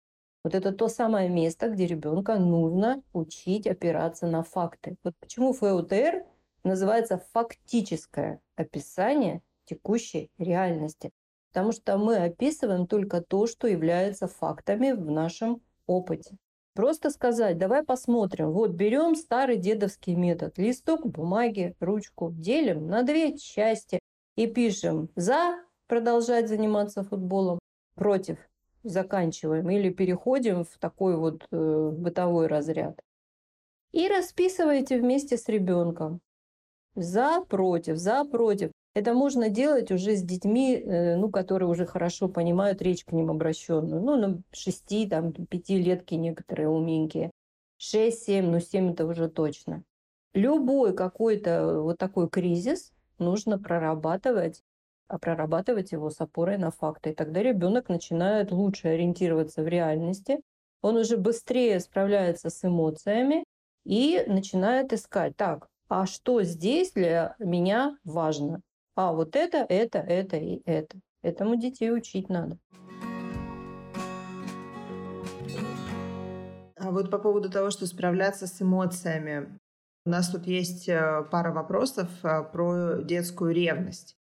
вот 0.43 0.55
это 0.55 0.71
то 0.71 0.87
самое 0.87 1.29
место, 1.29 1.69
где 1.69 1.85
ребенка 1.85 2.39
нужно 2.39 3.03
учить 3.13 3.67
опираться 3.67 4.25
на 4.25 4.41
факты. 4.41 4.95
Вот 5.03 5.13
почему 5.19 5.53
ФОТР 5.53 6.25
называется 6.63 7.21
фактическое 7.31 8.41
описание 8.55 9.43
текущей 9.65 10.31
реальности. 10.39 11.11
Потому 11.49 11.73
что 11.73 11.99
мы 11.99 12.17
описываем 12.17 12.87
только 12.87 13.21
то, 13.21 13.45
что 13.45 13.67
является 13.67 14.27
фактами 14.27 14.93
в 14.93 15.11
нашем 15.11 15.61
опыте. 15.85 16.39
Просто 16.77 17.09
сказать, 17.09 17.57
давай 17.57 17.83
посмотрим. 17.83 18.51
Вот 18.51 18.69
берем 18.69 19.15
старый 19.15 19.57
дедовский 19.57 20.13
метод. 20.13 20.59
Листок 20.59 21.07
бумаги, 21.07 21.75
ручку 21.79 22.29
делим 22.31 22.85
на 22.85 23.01
две 23.01 23.35
части 23.35 23.97
и 24.35 24.45
пишем 24.45 25.09
за 25.15 25.55
продолжать 25.87 26.47
заниматься 26.47 27.03
футболом, 27.03 27.57
против 27.95 28.37
заканчиваем 28.83 29.67
или 29.71 29.89
переходим 29.89 30.65
в 30.65 30.77
такой 30.77 31.17
вот 31.17 31.47
э, 31.51 31.89
бытовой 31.93 32.45
разряд. 32.45 32.99
И 33.91 34.07
расписывайте 34.07 34.99
вместе 34.99 35.35
с 35.35 35.49
ребенком. 35.49 36.21
За, 36.93 37.41
против, 37.49 37.97
за, 37.97 38.23
против. 38.23 38.69
Это 38.97 39.13
можно 39.13 39.49
делать 39.49 39.91
уже 39.91 40.15
с 40.15 40.23
детьми, 40.23 40.75
э, 40.75 41.17
ну, 41.17 41.29
которые 41.29 41.69
уже 41.69 41.85
хорошо 41.85 42.27
понимают 42.29 42.81
речь 42.81 43.05
к 43.05 43.11
ним 43.11 43.29
обращенную. 43.29 44.01
Ну, 44.01 44.15
на 44.15 44.41
6, 44.51 45.07
там, 45.07 45.33
5 45.33 45.77
летки 45.77 46.15
некоторые 46.15 46.67
уменькие. 46.67 47.29
6-7, 47.77 48.49
ну 48.49 48.59
7 48.59 48.93
это 48.93 49.05
уже 49.05 49.29
точно. 49.29 49.83
Любой 50.33 50.95
какой-то 50.95 51.81
вот 51.83 51.99
такой 51.99 52.27
кризис 52.27 52.91
нужно 53.19 53.59
прорабатывать 53.59 54.63
а 55.07 55.19
прорабатывать 55.19 55.91
его 55.91 56.09
с 56.09 56.19
опорой 56.19 56.57
на 56.57 56.71
факты. 56.71 57.11
И 57.11 57.13
тогда 57.13 57.43
ребенок 57.43 57.89
начинает 57.89 58.51
лучше 58.51 58.87
ориентироваться 58.87 59.61
в 59.61 59.67
реальности, 59.67 60.41
он 60.81 60.97
уже 60.97 61.17
быстрее 61.17 61.79
справляется 61.81 62.49
с 62.49 62.65
эмоциями 62.65 63.43
и 63.85 64.23
начинает 64.25 64.91
искать, 64.91 65.37
так, 65.37 65.67
а 65.87 66.07
что 66.07 66.41
здесь 66.41 66.93
для 66.93 67.35
меня 67.37 67.95
важно? 68.03 68.61
А 68.97 69.13
вот 69.13 69.35
это, 69.35 69.59
это, 69.69 69.99
это 69.99 70.37
и 70.37 70.63
это. 70.65 70.97
Этому 71.21 71.55
детей 71.55 71.93
учить 71.93 72.29
надо. 72.29 72.57
А 76.79 76.89
вот 76.89 77.11
по 77.11 77.19
поводу 77.19 77.51
того, 77.51 77.69
что 77.69 77.85
справляться 77.85 78.47
с 78.47 78.59
эмоциями. 78.59 79.59
У 80.07 80.09
нас 80.09 80.29
тут 80.29 80.47
есть 80.47 80.89
э, 80.89 81.23
пара 81.29 81.53
вопросов 81.53 82.09
э, 82.23 82.43
про 82.51 83.03
детскую 83.03 83.53
ревность. 83.53 84.15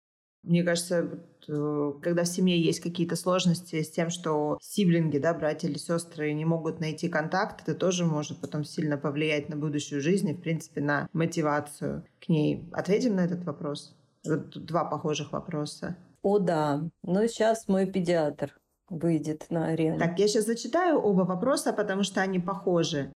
Мне 0.43 0.65
кажется, 0.65 1.21
э, 1.49 1.93
когда 2.01 2.23
в 2.23 2.29
семье 2.29 2.59
есть 2.59 2.81
какие-то 2.81 3.17
сложности 3.17 3.83
с 3.83 3.91
тем, 3.91 4.09
что 4.09 4.57
сиблинги, 4.63 5.19
да, 5.19 5.35
братья 5.35 5.69
или 5.69 5.77
сестры 5.77 6.33
не 6.33 6.47
могут 6.47 6.81
найти 6.81 7.11
контакт, 7.11 7.61
это 7.61 7.75
тоже 7.75 8.07
может 8.07 8.41
потом 8.41 8.65
сильно 8.65 8.97
повлиять 8.97 9.51
на 9.51 9.57
будущую 9.57 10.01
жизнь 10.01 10.31
и, 10.31 10.35
в 10.35 10.41
принципе, 10.41 10.81
на 10.81 11.09
мотивацию 11.13 12.07
к 12.25 12.31
ней. 12.31 12.71
Ответим 12.73 13.17
на 13.17 13.25
этот 13.27 13.45
вопрос? 13.45 13.95
Вот 14.25 14.65
два 14.65 14.85
похожих 14.85 15.33
вопроса. 15.33 15.97
О, 16.23 16.39
да. 16.39 16.83
Ну, 17.03 17.27
сейчас 17.27 17.67
мой 17.69 17.87
педиатр 17.87 18.57
выйдет 18.89 19.47
на 19.51 19.69
арену. 19.69 19.99
Так, 19.99 20.19
я 20.19 20.29
сейчас 20.29 20.47
зачитаю 20.47 20.99
оба 20.99 21.23
вопроса, 21.23 21.73
потому 21.73 22.03
что 22.03 22.21
они 22.21 22.39
похожи. 22.39 23.13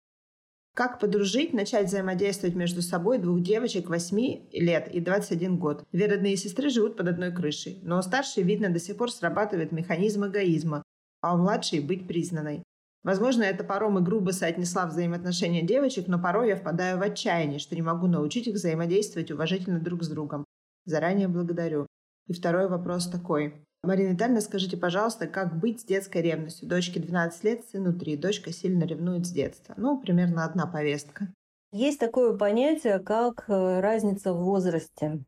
Как 0.73 0.99
подружить, 0.99 1.53
начать 1.53 1.87
взаимодействовать 1.87 2.55
между 2.55 2.81
собой 2.81 3.17
двух 3.17 3.41
девочек 3.41 3.87
8 3.87 4.49
лет 4.51 4.89
и 4.93 4.99
21 4.99 5.57
год? 5.57 5.85
Две 5.93 6.07
родные 6.07 6.35
сестры 6.35 6.69
живут 6.69 6.97
под 6.97 7.07
одной 7.07 7.31
крышей, 7.31 7.79
но 7.83 7.97
у 7.97 8.01
старшей, 8.01 8.43
видно, 8.43 8.69
до 8.69 8.79
сих 8.79 8.97
пор 8.97 9.09
срабатывает 9.09 9.71
механизм 9.71 10.25
эгоизма, 10.25 10.83
а 11.21 11.35
у 11.35 11.37
младшей 11.37 11.79
быть 11.79 12.07
признанной. 12.07 12.63
Возможно, 13.03 13.43
это 13.43 13.63
паром 13.63 13.99
и 13.99 14.01
грубо 14.01 14.31
соотнесла 14.31 14.85
взаимоотношения 14.87 15.61
девочек, 15.61 16.07
но 16.07 16.19
порой 16.19 16.49
я 16.49 16.55
впадаю 16.57 16.97
в 16.97 17.03
отчаяние, 17.03 17.59
что 17.59 17.75
не 17.75 17.81
могу 17.81 18.07
научить 18.07 18.47
их 18.47 18.55
взаимодействовать 18.55 19.31
уважительно 19.31 19.79
друг 19.79 20.03
с 20.03 20.09
другом. 20.09 20.43
Заранее 20.85 21.27
благодарю. 21.27 21.87
И 22.27 22.33
второй 22.33 22.67
вопрос 22.67 23.07
такой. 23.07 23.65
Марина 23.83 24.13
Витальевна, 24.13 24.41
скажите, 24.41 24.77
пожалуйста, 24.77 25.27
как 25.27 25.59
быть 25.59 25.81
с 25.81 25.83
детской 25.83 26.21
ревностью? 26.21 26.67
Дочке 26.67 26.99
12 26.99 27.43
лет, 27.43 27.65
сыну 27.65 27.93
3. 27.93 28.17
Дочка 28.17 28.51
сильно 28.51 28.83
ревнует 28.83 29.25
с 29.27 29.29
детства. 29.31 29.75
Ну, 29.77 29.99
примерно 29.99 30.43
одна 30.43 30.65
повестка. 30.65 31.27
Есть 31.71 31.99
такое 31.99 32.35
понятие, 32.35 32.99
как 32.99 33.45
э, 33.47 33.79
разница 33.81 34.33
в 34.33 34.43
возрасте. 34.43 35.19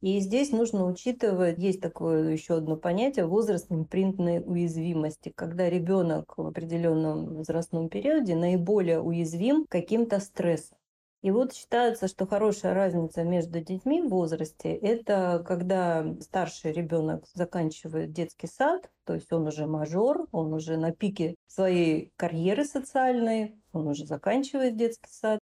И 0.00 0.18
здесь 0.20 0.50
нужно 0.50 0.86
учитывать, 0.86 1.58
есть 1.58 1.82
такое 1.82 2.30
еще 2.32 2.56
одно 2.56 2.76
понятие, 2.76 3.26
возраст 3.26 3.70
импринтной 3.70 4.42
уязвимости, 4.44 5.30
когда 5.34 5.68
ребенок 5.68 6.38
в 6.38 6.46
определенном 6.46 7.34
возрастном 7.34 7.90
периоде 7.90 8.34
наиболее 8.34 9.00
уязвим 9.00 9.66
к 9.66 9.70
каким-то 9.70 10.18
стрессам. 10.20 10.78
И 11.22 11.30
вот 11.30 11.52
считается, 11.52 12.08
что 12.08 12.26
хорошая 12.26 12.72
разница 12.72 13.24
между 13.24 13.60
детьми 13.60 14.00
в 14.00 14.08
возрасте– 14.08 14.74
это 14.82 15.44
когда 15.46 16.14
старший 16.20 16.72
ребенок 16.72 17.24
заканчивает 17.34 18.12
детский 18.12 18.46
сад, 18.46 18.90
то 19.04 19.14
есть 19.14 19.30
он 19.32 19.46
уже 19.46 19.66
мажор, 19.66 20.26
он 20.32 20.54
уже 20.54 20.78
на 20.78 20.92
пике 20.92 21.34
своей 21.46 22.12
карьеры 22.16 22.64
социальной, 22.64 23.60
он 23.72 23.88
уже 23.88 24.06
заканчивает 24.06 24.76
детский 24.76 25.10
сад, 25.10 25.40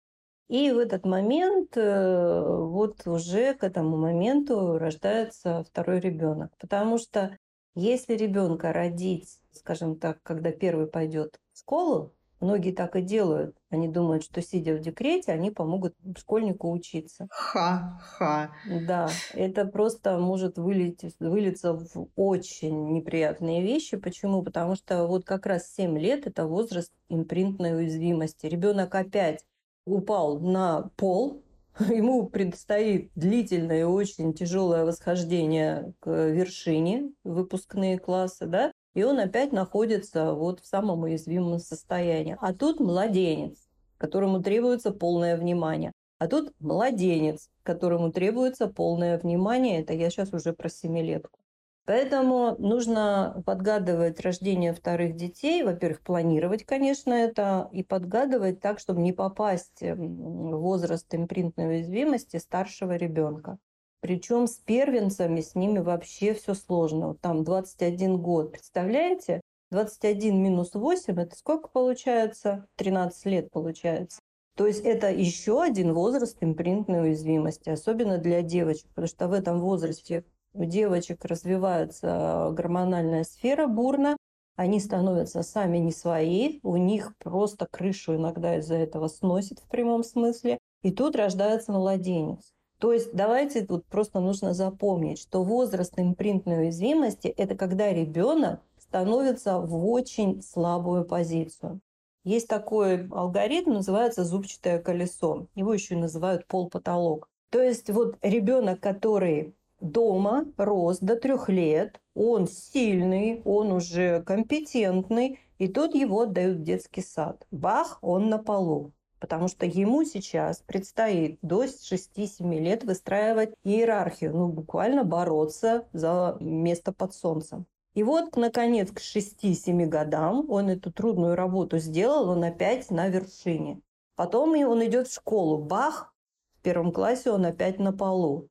и 0.51 0.73
в 0.73 0.79
этот 0.79 1.07
момент, 1.07 1.77
э, 1.77 2.45
вот 2.45 3.07
уже 3.07 3.55
к 3.55 3.63
этому 3.63 3.97
моменту 3.97 4.79
рождается 4.79 5.63
второй 5.63 6.01
ребенок. 6.01 6.51
Потому 6.59 6.99
что 6.99 7.39
если 7.77 8.15
ребенка 8.15 8.73
родить, 8.73 9.41
скажем 9.53 9.97
так, 9.97 10.21
когда 10.25 10.51
первый 10.51 10.89
пойдет 10.89 11.39
в 11.53 11.59
школу, 11.61 12.17
многие 12.41 12.73
так 12.73 12.97
и 12.97 13.03
делают. 13.03 13.57
Они 13.71 13.89
думают, 13.89 14.25
что 14.25 14.43
сидя 14.43 14.75
в 14.75 14.81
декрете, 14.81 15.33
они 15.33 15.51
помогут 15.51 15.95
школьнику 16.19 16.71
учиться. 16.71 17.29
Ха-ха. 17.31 18.51
Да, 18.67 19.09
это 19.35 19.65
просто 19.67 20.19
может 20.19 20.59
вылить, 20.59 21.05
вылиться 21.21 21.75
в 21.75 22.09
очень 22.17 22.93
неприятные 22.93 23.63
вещи. 23.63 23.97
Почему? 23.97 24.43
Потому 24.43 24.77
что 24.77 25.07
вот 25.07 25.25
как 25.25 25.47
раз 25.47 25.71
7 25.73 25.99
лет– 25.99 26.27
это 26.27 26.47
возраст 26.47 26.93
импринтной 27.09 27.77
уязвимости. 27.77 28.47
Ребенок 28.47 28.95
опять 28.95 29.45
упал 29.85 30.41
на 30.41 30.91
пол, 30.97 31.43
ему 31.79 32.29
предстоит 32.29 33.11
длительное 33.15 33.81
и 33.81 33.85
очень 33.85 34.35
тяжелое 34.35 34.85
восхождение 34.85 35.93
к 36.01 36.11
вершине, 36.11 37.13
выпускные 37.25 37.99
классы, 37.99 38.47
да, 38.47 38.73
и 38.95 39.03
он 39.03 39.19
опять 39.19 39.53
находится 39.53 40.33
вот 40.33 40.61
в 40.61 40.67
самом 40.67 41.03
уязвимом 41.03 41.59
состоянии. 41.59 42.37
А 42.41 42.53
тут 42.53 42.81
младенец, 42.81 43.69
которому 43.99 44.43
требуется 44.43 44.91
полное 44.91 45.37
внимание. 45.37 45.93
А 46.19 46.27
тут 46.27 46.53
младенец, 46.59 47.49
которому 47.63 48.13
требуется 48.13 48.67
полное 48.67 49.19
внимание. 49.19 49.81
Это 49.81 49.93
я 49.93 50.11
сейчас 50.11 50.33
уже 50.33 50.53
про 50.53 50.69
семилетку. 50.69 51.39
Поэтому 51.87 52.57
нужно 52.59 53.43
подгадывать 53.47 54.21
рождение 54.21 54.75
вторых 54.75 55.17
детей. 55.17 55.63
Во-первых, 55.63 56.03
планировать, 56.03 56.65
конечно, 56.65 57.13
это, 57.13 57.69
и 57.73 57.83
подгадывать 57.83 58.61
так, 58.61 58.79
чтобы 58.79 59.01
не 59.01 59.13
попасть 59.13 59.81
в 59.81 59.97
возраст 59.97 61.13
импринтной 61.13 61.69
уязвимости 61.69 62.37
старшего 62.37 62.97
ребенка. 62.97 63.59
Причем 64.01 64.47
с 64.47 64.55
первенцами, 64.55 65.41
с 65.41 65.55
ними 65.55 65.79
вообще 65.79 66.35
все 66.35 66.55
сложно. 66.55 67.09
Вот 67.09 67.21
там 67.21 67.45
21 67.45 68.19
год, 68.19 68.53
представляете? 68.53 69.41
21 69.71 70.43
минус 70.43 70.75
8, 70.75 71.21
это 71.21 71.37
сколько 71.37 71.69
получается? 71.69 72.67
13 72.77 73.27
лет 73.27 73.51
получается. 73.51 74.21
То 74.57 74.67
есть 74.67 74.81
это 74.85 75.11
еще 75.11 75.63
один 75.63 75.95
возраст 75.95 76.37
импринтной 76.41 77.09
уязвимости, 77.09 77.71
особенно 77.71 78.19
для 78.19 78.43
девочек, 78.43 78.89
потому 78.89 79.07
что 79.07 79.29
в 79.29 79.33
этом 79.33 79.61
возрасте 79.61 80.25
у 80.53 80.65
девочек 80.65 81.25
развивается 81.25 82.51
гормональная 82.53 83.25
сфера 83.25 83.67
бурно, 83.67 84.17
они 84.57 84.81
становятся 84.81 85.43
сами 85.43 85.79
не 85.79 85.93
свои, 85.93 86.61
у 86.63 86.77
них 86.77 87.15
просто 87.19 87.67
крышу 87.67 88.17
иногда 88.17 88.57
из-за 88.59 88.75
этого 88.75 89.09
сносит 89.09 89.61
в 89.61 89.69
прямом 89.69 90.03
смысле, 90.05 90.59
и 90.83 90.91
тут 90.91 91.17
рождается 91.17 91.73
младенец. 91.73 92.53
То 92.81 92.95
есть 92.95 93.13
давайте 93.13 93.67
тут 93.67 93.85
просто 93.85 94.21
нужно 94.21 94.55
запомнить, 94.55 95.21
что 95.21 95.45
возраст 95.45 95.93
импринтной 95.99 96.63
уязвимости– 96.63 97.29
это 97.37 97.55
когда 97.55 97.93
ребенок 97.93 98.61
становится 98.79 99.61
в 99.61 99.87
очень 99.87 100.43
слабую 100.43 101.05
позицию. 101.05 101.81
Есть 102.25 102.49
такой 102.49 103.07
алгоритм, 103.09 103.75
называется 103.75 104.25
зубчатое 104.25 104.79
колесо. 104.79 105.47
Его 105.55 105.75
еще 105.75 105.95
называют 105.95 106.47
пол-потолок. 106.47 107.29
То 107.51 107.61
есть 107.61 107.91
вот 107.91 108.17
ребенок, 108.23 108.81
который 108.81 109.55
дома 109.81 110.47
рос 110.57 111.01
до 111.01 111.17
трех 111.17 111.51
лет, 111.51 112.01
он 112.15 112.49
сильный, 112.49 113.43
он 113.45 113.73
уже 113.73 114.23
компетентный, 114.23 115.39
и 115.59 115.69
тут 115.69 115.95
его 115.95 116.23
отдают 116.23 116.59
в 116.59 116.63
детский 116.63 117.03
сад. 117.03 117.47
Бах, 117.51 117.99
он 118.01 118.31
на 118.31 118.39
полу. 118.39 118.93
Потому 119.21 119.49
что 119.49 119.67
ему 119.67 120.03
сейчас 120.05 120.63
предстоит 120.67 121.39
до 121.43 121.65
6-7 121.65 122.59
лет 122.59 122.85
выстраивать 122.85 123.55
иерархию, 123.63 124.35
ну, 124.35 124.49
буквально 124.49 125.05
бороться 125.05 125.87
за 125.93 126.39
место 126.41 126.93
под 126.93 127.15
солнцем. 127.15 127.67
И 127.95 128.03
вот, 128.03 128.37
наконец, 128.37 128.91
к 128.91 128.99
6-7 128.99 129.87
годам 129.87 130.49
он 130.49 130.71
эту 130.71 130.91
трудную 130.91 131.35
работу 131.35 131.79
сделал, 131.79 132.31
он 132.31 132.45
опять 132.45 132.91
на 132.91 133.09
вершине. 133.09 133.83
Потом 134.17 134.55
он 134.55 134.85
идет 134.85 135.09
в 135.09 135.15
школу. 135.15 135.59
Бах! 135.59 136.15
В 136.59 136.63
первом 136.63 136.93
классе 136.93 137.31
он 137.31 137.45
опять 137.45 137.79
на 137.79 137.93
полу. 137.93 138.49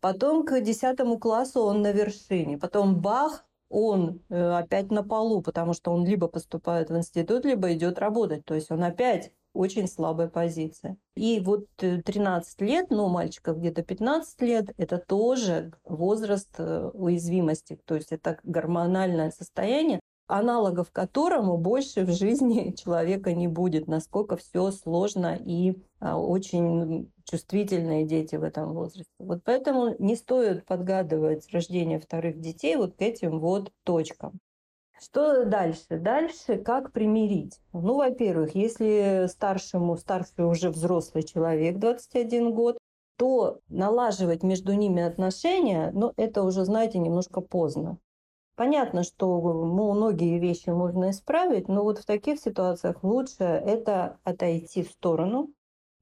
Потом 0.00 0.44
к 0.44 0.60
десятому 0.60 1.18
классу 1.18 1.62
он 1.62 1.82
на 1.82 1.92
вершине. 1.92 2.56
Потом 2.56 3.00
бах, 3.00 3.44
он 3.68 4.22
э, 4.28 4.50
опять 4.52 4.90
на 4.90 5.02
полу, 5.02 5.42
потому 5.42 5.74
что 5.74 5.92
он 5.92 6.06
либо 6.06 6.28
поступает 6.28 6.90
в 6.90 6.96
институт, 6.96 7.44
либо 7.44 7.72
идет 7.72 7.98
работать. 7.98 8.44
То 8.44 8.54
есть 8.54 8.70
он 8.70 8.82
опять 8.84 9.32
очень 9.58 9.88
слабая 9.88 10.28
позиция. 10.28 10.96
И 11.16 11.40
вот 11.40 11.66
13 11.76 12.62
э, 12.62 12.64
лет, 12.64 12.86
ну, 12.90 13.08
мальчиков 13.08 13.58
где-то 13.58 13.82
15 13.82 14.40
лет, 14.42 14.66
это 14.76 14.98
тоже 14.98 15.72
возраст 15.84 16.54
э, 16.58 16.90
уязвимости. 16.94 17.76
То 17.84 17.96
есть 17.96 18.12
это 18.12 18.38
гормональное 18.44 19.32
состояние, 19.32 19.98
аналогов 20.28 20.92
которому 20.92 21.56
больше 21.58 22.04
в 22.04 22.12
жизни 22.12 22.72
человека 22.76 23.32
не 23.32 23.48
будет, 23.48 23.88
насколько 23.88 24.36
все 24.36 24.70
сложно 24.70 25.36
и 25.36 25.74
а, 25.98 26.16
очень 26.16 27.10
чувствительные 27.24 28.06
дети 28.06 28.36
в 28.36 28.44
этом 28.44 28.74
возрасте. 28.74 29.10
Вот 29.18 29.40
поэтому 29.44 29.96
не 29.98 30.14
стоит 30.14 30.66
подгадывать 30.66 31.50
рождение 31.52 31.98
вторых 31.98 32.38
детей 32.38 32.76
вот 32.76 32.94
к 32.94 33.02
этим 33.02 33.40
вот 33.40 33.72
точкам. 33.82 34.38
Что 35.00 35.44
дальше? 35.44 35.84
Дальше 35.90 36.56
как 36.56 36.92
примирить? 36.92 37.60
Ну, 37.72 37.94
во-первых, 37.94 38.54
если 38.56 39.26
старшему, 39.28 39.96
старший 39.96 40.44
уже 40.44 40.70
взрослый 40.70 41.22
человек, 41.22 41.78
21 41.78 42.52
год, 42.52 42.78
то 43.16 43.60
налаживать 43.68 44.42
между 44.42 44.72
ними 44.72 45.02
отношения, 45.02 45.90
ну, 45.92 46.12
это 46.16 46.42
уже, 46.42 46.64
знаете, 46.64 46.98
немножко 46.98 47.40
поздно. 47.40 47.98
Понятно, 48.56 49.04
что 49.04 49.40
многие 49.40 50.40
вещи 50.40 50.70
можно 50.70 51.10
исправить, 51.10 51.68
но 51.68 51.84
вот 51.84 51.98
в 51.98 52.04
таких 52.04 52.40
ситуациях 52.40 53.04
лучше 53.04 53.44
это 53.44 54.18
отойти 54.24 54.82
в 54.82 54.90
сторону 54.90 55.50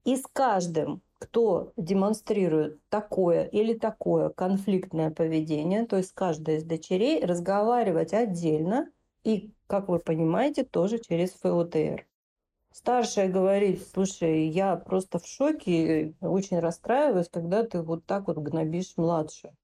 и 0.05 0.15
с 0.15 0.23
каждым, 0.33 1.03
кто 1.19 1.73
демонстрирует 1.77 2.79
такое 2.89 3.45
или 3.45 3.73
такое 3.73 4.29
конфликтное 4.29 5.11
поведение, 5.11 5.85
то 5.85 5.97
есть 5.97 6.09
с 6.09 6.13
каждой 6.13 6.57
из 6.57 6.63
дочерей, 6.63 7.23
разговаривать 7.25 8.13
отдельно 8.13 8.89
и, 9.23 9.51
как 9.67 9.89
вы 9.89 9.99
понимаете, 9.99 10.63
тоже 10.63 10.99
через 10.99 11.31
ФОТР. 11.33 12.05
Старшая 12.71 13.27
говорит, 13.27 13.81
слушай, 13.91 14.47
я 14.47 14.75
просто 14.75 15.17
в 15.17 15.25
шоке, 15.25 16.13
очень 16.21 16.59
расстраиваюсь, 16.59 17.27
когда 17.27 17.63
ты 17.63 17.81
вот 17.81 18.05
так 18.05 18.27
вот 18.27 18.37
гнобишь 18.37 18.95
младшую. 18.97 19.55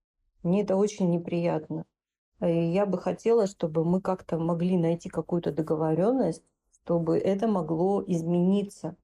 Мне 0.41 0.63
это 0.63 0.75
очень 0.75 1.11
неприятно. 1.11 1.85
И 2.41 2.51
я 2.51 2.85
бы 2.85 2.97
хотела, 2.97 3.45
чтобы 3.47 3.85
мы 3.85 4.01
как-то 4.01 4.37
могли 4.37 4.77
найти 4.77 5.09
какую-то 5.09 5.51
договоренность, 5.51 6.43
чтобы 6.83 7.17
это 7.17 7.47
могло 7.47 8.03
измениться. 8.05 8.95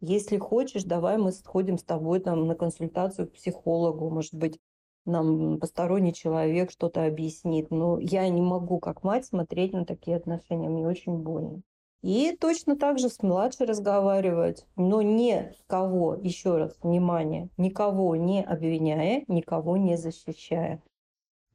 Если 0.00 0.36
хочешь, 0.38 0.84
давай 0.84 1.16
мы 1.18 1.32
сходим 1.32 1.78
с 1.78 1.82
тобой 1.82 2.20
там 2.20 2.46
на 2.46 2.54
консультацию 2.54 3.28
к 3.28 3.32
психологу, 3.32 4.10
может 4.10 4.34
быть, 4.34 4.58
нам 5.06 5.58
посторонний 5.58 6.12
человек 6.12 6.70
что-то 6.70 7.06
объяснит. 7.06 7.70
Но 7.70 7.98
я 7.98 8.28
не 8.28 8.42
могу, 8.42 8.78
как 8.78 9.04
мать, 9.04 9.24
смотреть 9.24 9.72
на 9.72 9.86
такие 9.86 10.16
отношения. 10.16 10.68
Мне 10.68 10.86
очень 10.86 11.18
больно. 11.18 11.62
И 12.02 12.36
точно 12.38 12.76
так 12.76 12.98
же 12.98 13.08
с 13.08 13.22
младшей 13.22 13.66
разговаривать, 13.66 14.66
но 14.76 15.02
не 15.02 15.52
кого, 15.66 16.14
еще 16.14 16.56
раз, 16.56 16.76
внимание, 16.82 17.48
никого 17.56 18.14
не 18.16 18.44
обвиняя, 18.44 19.24
никого 19.28 19.76
не 19.76 19.96
защищая. 19.96 20.82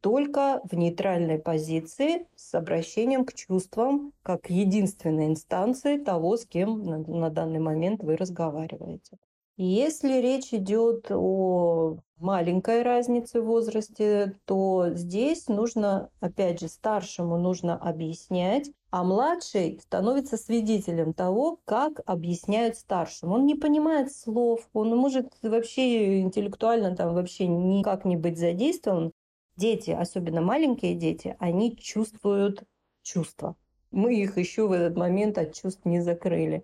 Только 0.02 0.62
в 0.70 0.76
нейтральной 0.76 1.40
позиции 1.40 2.28
с 2.36 2.54
обращением 2.56 3.26
к 3.26 3.34
чувствам 3.34 4.14
как 4.24 4.50
единственной 4.50 5.28
инстанции 5.28 5.98
того, 5.98 6.38
с 6.38 6.46
кем 6.46 6.84
на, 6.84 6.98
на 6.98 7.30
данный 7.30 7.60
момент 7.60 8.04
вы 8.04 8.18
разговариваете. 8.18 9.18
Если 9.58 10.20
речь 10.22 10.54
идет 10.54 11.12
о 11.12 11.98
маленькой 12.18 12.82
разнице 12.82 13.42
в 13.42 13.46
возрасте, 13.46 14.36
то 14.46 14.90
здесь 14.94 15.48
нужно, 15.48 16.10
опять 16.20 16.60
же, 16.62 16.68
старшему 16.68 17.38
нужно 17.38 17.78
объяснять, 17.78 18.72
а 18.90 19.04
младший 19.04 19.80
становится 19.82 20.38
свидетелем 20.38 21.14
того, 21.14 21.60
как 21.66 22.02
объясняют 22.06 22.76
старшим. 22.76 23.32
Он 23.32 23.46
не 23.46 23.56
понимает 23.56 24.12
слов, 24.12 24.68
он 24.74 24.96
может 24.98 25.28
вообще 25.42 26.22
интеллектуально 26.22 26.96
там 26.96 27.14
вообще 27.14 27.48
никак 27.48 28.06
не 28.06 28.18
быть 28.18 28.40
задействован. 28.40 29.12
Дети, 29.58 29.92
особенно 29.92 30.42
маленькие 30.42 30.96
дети, 30.96 31.36
они 31.40 31.76
чувствуют 31.76 32.64
чувства. 33.02 33.56
Мы 33.92 34.16
их 34.16 34.38
еще 34.38 34.68
в 34.68 34.72
этот 34.72 34.96
момент 34.96 35.38
от 35.38 35.54
чувств 35.54 35.86
не 35.86 36.02
закрыли. 36.02 36.64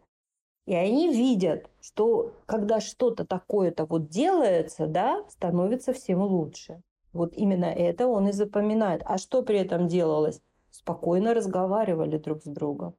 И 0.66 0.76
они 0.76 1.10
видят, 1.14 1.70
что 1.82 2.34
когда 2.46 2.82
что-то 2.82 3.26
такое-то 3.26 3.86
вот 3.86 4.10
делается, 4.10 4.88
да, 4.88 5.24
становится 5.30 5.94
всем 5.94 6.22
лучше. 6.22 6.82
Вот 7.14 7.34
именно 7.34 7.66
это 7.66 8.08
он 8.08 8.28
и 8.28 8.32
запоминает. 8.32 9.02
А 9.06 9.18
что 9.18 9.44
при 9.44 9.60
этом 9.60 9.88
делалось? 9.88 10.42
Спокойно 10.72 11.34
разговаривали 11.34 12.18
друг 12.18 12.44
с 12.44 12.46
другом. 12.46 12.96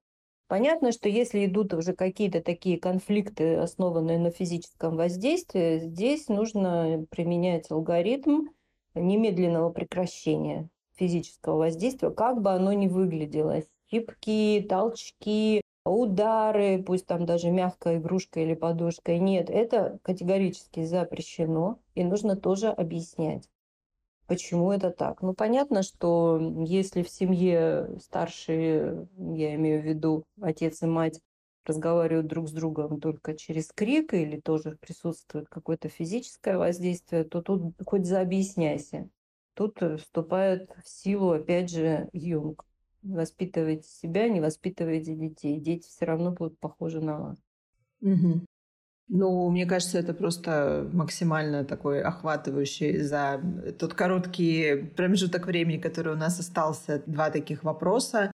Понятно, 0.48 0.92
что 0.92 1.11
если 1.11 1.44
идут 1.44 1.74
уже 1.74 1.92
какие-то 1.92 2.40
такие 2.40 2.79
конфликты, 2.81 3.57
основанные 3.57 4.18
на 4.18 4.31
физическом 4.31 4.96
воздействии, 4.96 5.79
здесь 5.79 6.29
нужно 6.29 7.07
применять 7.11 7.70
алгоритм 7.70 8.46
немедленного 8.98 9.70
прекращения 9.70 10.68
физического 10.94 11.58
воздействия, 11.58 12.11
как 12.11 12.42
бы 12.42 12.50
оно 12.50 12.72
ни 12.72 12.88
выглядело. 12.88 13.62
Щипки, 13.90 14.66
толчки, 14.68 15.62
удары, 15.84 16.82
пусть 16.82 17.06
там 17.06 17.26
даже 17.26 17.50
мягкая 17.50 17.98
игрушка 17.98 18.40
или 18.40 18.54
подушка. 18.54 19.16
Нет, 19.16 19.50
это 19.50 19.98
категорически 20.02 20.84
запрещено, 20.84 21.78
и 21.94 22.04
нужно 22.04 22.37
тоже 22.37 22.68
объяснять. 22.68 23.48
Почему 24.26 24.72
это 24.72 24.90
так? 24.90 25.22
Ну, 25.22 25.32
понятно, 25.32 25.82
что 25.82 26.38
если 26.66 27.02
в 27.02 27.08
семье 27.08 27.96
старшие, 27.98 29.08
я 29.16 29.54
имею 29.54 29.80
в 29.80 29.87
виду 29.87 30.24
отец 30.40 30.82
и 30.82 30.87
мать, 30.87 31.20
разговаривают 31.68 32.26
друг 32.26 32.48
с 32.48 32.52
другом 32.52 33.00
только 33.00 33.35
через 33.35 33.70
крик 33.72 34.14
или 34.14 34.40
тоже 34.40 34.76
присутствует 34.81 35.48
какое-то 35.48 35.88
физическое 35.88 36.59
воздействие, 36.59 37.24
то 37.24 37.42
тут 37.42 37.74
хоть 37.85 38.07
заобъясняйся. 38.07 39.09
Тут 39.54 39.81
вступает 39.98 40.70
в 40.85 40.88
силу, 40.88 41.33
опять 41.33 41.70
же, 41.70 42.09
Юнг 42.12 42.64
воспитываете 43.02 43.88
себя, 43.88 44.28
не 44.28 44.40
воспитываете 44.40 45.14
детей. 45.14 45.61
Дети 45.61 45.88
все 45.88 46.04
равно 46.04 46.33
будут 46.33 46.59
похожи 46.59 47.00
на 47.00 47.18
вас. 47.18 47.38
Угу. 48.00 48.44
Ну, 49.11 49.48
мне 49.50 49.64
кажется, 49.64 49.98
это 49.98 50.12
просто 50.12 50.88
максимально 50.92 51.64
такой 51.64 52.02
охватывающий 52.02 52.98
за 53.00 53.40
тот 53.78 53.94
короткий 53.94 54.83
промежуток 54.96 55.46
времени, 55.46 55.78
который 55.78 56.12
у 56.12 56.16
нас 56.16 56.38
остался, 56.38 57.02
два 57.07 57.31
таких 57.31 57.64
вопроса. 57.64 58.31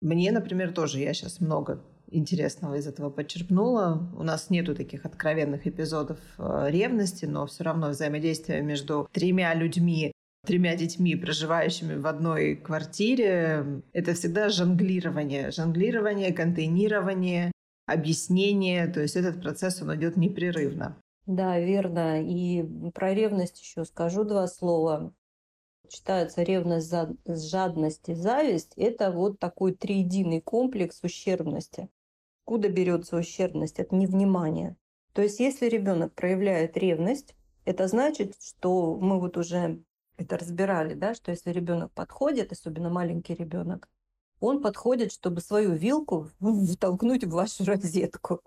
Мне, 0.00 0.32
например, 0.32 0.72
тоже, 0.72 0.98
я 0.98 1.14
сейчас 1.14 1.40
много 1.40 1.84
интересного 2.10 2.74
из 2.76 2.86
этого 2.86 3.10
подчерпнула. 3.10 4.10
У 4.16 4.22
нас 4.22 4.50
нету 4.50 4.74
таких 4.74 5.04
откровенных 5.04 5.66
эпизодов 5.66 6.18
э, 6.38 6.66
ревности, 6.68 7.24
но 7.24 7.46
все 7.46 7.64
равно 7.64 7.90
взаимодействие 7.90 8.62
между 8.62 9.08
тремя 9.12 9.54
людьми 9.54 10.12
тремя 10.46 10.74
детьми, 10.76 11.16
проживающими 11.16 11.96
в 11.96 12.06
одной 12.06 12.56
квартире, 12.56 13.82
это 13.92 14.14
всегда 14.14 14.48
жонглирование. 14.48 15.50
Жонглирование, 15.50 16.32
контейнирование, 16.32 17.52
объяснение. 17.86 18.86
То 18.88 19.00
есть 19.00 19.16
этот 19.16 19.40
процесс, 19.42 19.82
он 19.82 19.94
идет 19.94 20.16
непрерывно. 20.16 20.96
Да, 21.26 21.58
верно. 21.58 22.22
И 22.22 22.64
про 22.92 23.14
ревность 23.14 23.60
еще 23.60 23.84
скажу 23.84 24.24
два 24.24 24.46
слова. 24.46 25.12
Считается 25.92 26.42
ревность, 26.42 26.92
жадность 27.26 28.08
и 28.08 28.14
зависть. 28.14 28.72
Это 28.76 29.10
вот 29.10 29.38
такой 29.38 29.74
триединый 29.74 30.40
комплекс 30.40 31.00
ущербности. 31.02 31.88
Куда 32.50 32.68
берется 32.68 33.16
ущербность? 33.16 33.78
Это 33.78 33.94
невнимание. 33.94 34.76
То 35.12 35.22
есть 35.22 35.38
если 35.38 35.66
ребенок 35.66 36.14
проявляет 36.14 36.76
ревность, 36.76 37.36
это 37.64 37.86
значит, 37.86 38.34
что 38.42 38.96
мы 38.96 39.20
вот 39.20 39.36
уже 39.36 39.84
это 40.16 40.36
разбирали, 40.36 40.94
да, 40.94 41.14
что 41.14 41.30
если 41.30 41.52
ребенок 41.52 41.92
подходит, 41.92 42.50
особенно 42.50 42.90
маленький 42.90 43.36
ребенок, 43.36 43.88
он 44.40 44.60
подходит, 44.60 45.12
чтобы 45.12 45.40
свою 45.40 45.74
вилку 45.74 46.28
втолкнуть 46.40 47.22
в 47.22 47.30
вашу 47.30 47.64
розетку. 47.64 48.40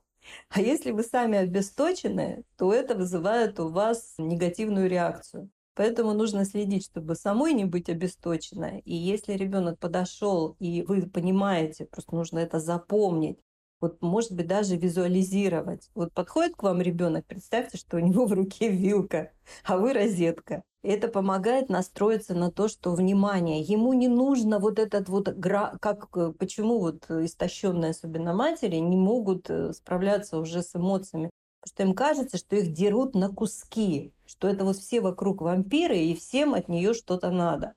А 0.49 0.59
если 0.59 0.91
вы 0.91 1.03
сами 1.03 1.37
обесточены, 1.37 2.43
то 2.57 2.73
это 2.73 2.95
вызывает 2.95 3.57
у 3.61 3.69
вас 3.69 4.15
негативную 4.17 4.89
реакцию. 4.89 5.49
Поэтому 5.75 6.11
нужно 6.11 6.43
следить, 6.43 6.83
чтобы 6.83 7.15
самой 7.15 7.53
не 7.53 7.63
быть 7.63 7.87
обесточенной. 7.87 8.81
И 8.81 8.93
если 8.93 9.31
ребенок 9.31 9.79
подошел, 9.79 10.57
и 10.59 10.81
вы 10.81 11.03
понимаете, 11.03 11.85
просто 11.85 12.13
нужно 12.13 12.39
это 12.39 12.59
запомнить, 12.59 13.39
вот 13.83 14.01
может 14.01 14.31
быть 14.31 14.47
даже 14.47 14.77
визуализировать. 14.77 15.89
Вот 15.93 16.13
подходит 16.13 16.55
к 16.55 16.63
вам 16.63 16.81
ребенок, 16.81 17.25
представьте, 17.25 17.77
что 17.77 17.97
у 17.97 17.99
него 17.99 18.25
в 18.25 18.31
руке 18.31 18.69
вилка, 18.69 19.33
а 19.65 19.77
вы 19.77 19.91
розетка. 19.91 20.63
Это 20.83 21.09
помогает 21.09 21.67
настроиться 21.67 22.33
на 22.33 22.49
то, 22.49 22.69
что 22.69 22.93
внимание, 22.93 23.59
ему 23.59 23.91
не 23.91 24.07
нужно 24.07 24.59
вот 24.59 24.79
этот 24.79 25.09
вот, 25.09 25.27
гра... 25.27 25.77
как, 25.81 26.07
э, 26.15 26.31
почему 26.31 26.79
вот 26.79 27.11
истощенные, 27.11 27.91
особенно 27.91 28.33
матери, 28.33 28.77
не 28.77 28.95
могут 28.95 29.49
э, 29.49 29.73
справляться 29.73 30.37
уже 30.37 30.61
с 30.61 30.73
эмоциями. 30.75 31.29
Потому 31.59 31.73
что 31.73 31.83
им 31.83 31.93
кажется, 31.93 32.37
что 32.37 32.55
их 32.55 32.71
дерут 32.71 33.15
на 33.15 33.29
куски, 33.29 34.13
что 34.25 34.47
это 34.47 34.63
вот 34.63 34.77
все 34.77 35.01
вокруг 35.01 35.41
вампиры, 35.41 35.97
и 35.97 36.15
всем 36.15 36.53
от 36.53 36.69
нее 36.69 36.93
что-то 36.93 37.31
надо. 37.31 37.73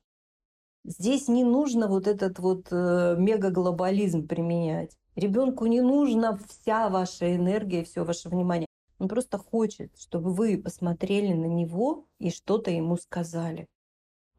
Здесь 0.85 1.27
не 1.27 1.43
нужно 1.43 1.89
вот 1.89 2.07
этот 2.07 2.39
вот 2.39 2.67
э, 2.71 3.15
мегаглобализм 3.17 4.25
применять. 4.25 4.97
Ребенку 5.17 5.65
не 5.65 5.81
нужна 5.81 6.37
вся 6.47 6.89
ваша 6.89 7.35
энергия, 7.35 7.83
все 7.83 8.05
ваше 8.05 8.29
внимание. 8.29 8.67
Он 8.99 9.07
просто 9.07 9.39
хочет, 9.39 9.91
чтобы 9.97 10.31
вы 10.31 10.59
посмотрели 10.59 11.33
на 11.33 11.47
него 11.47 12.05
и 12.19 12.29
что-то 12.29 12.69
ему 12.69 12.97
сказали. 12.97 13.65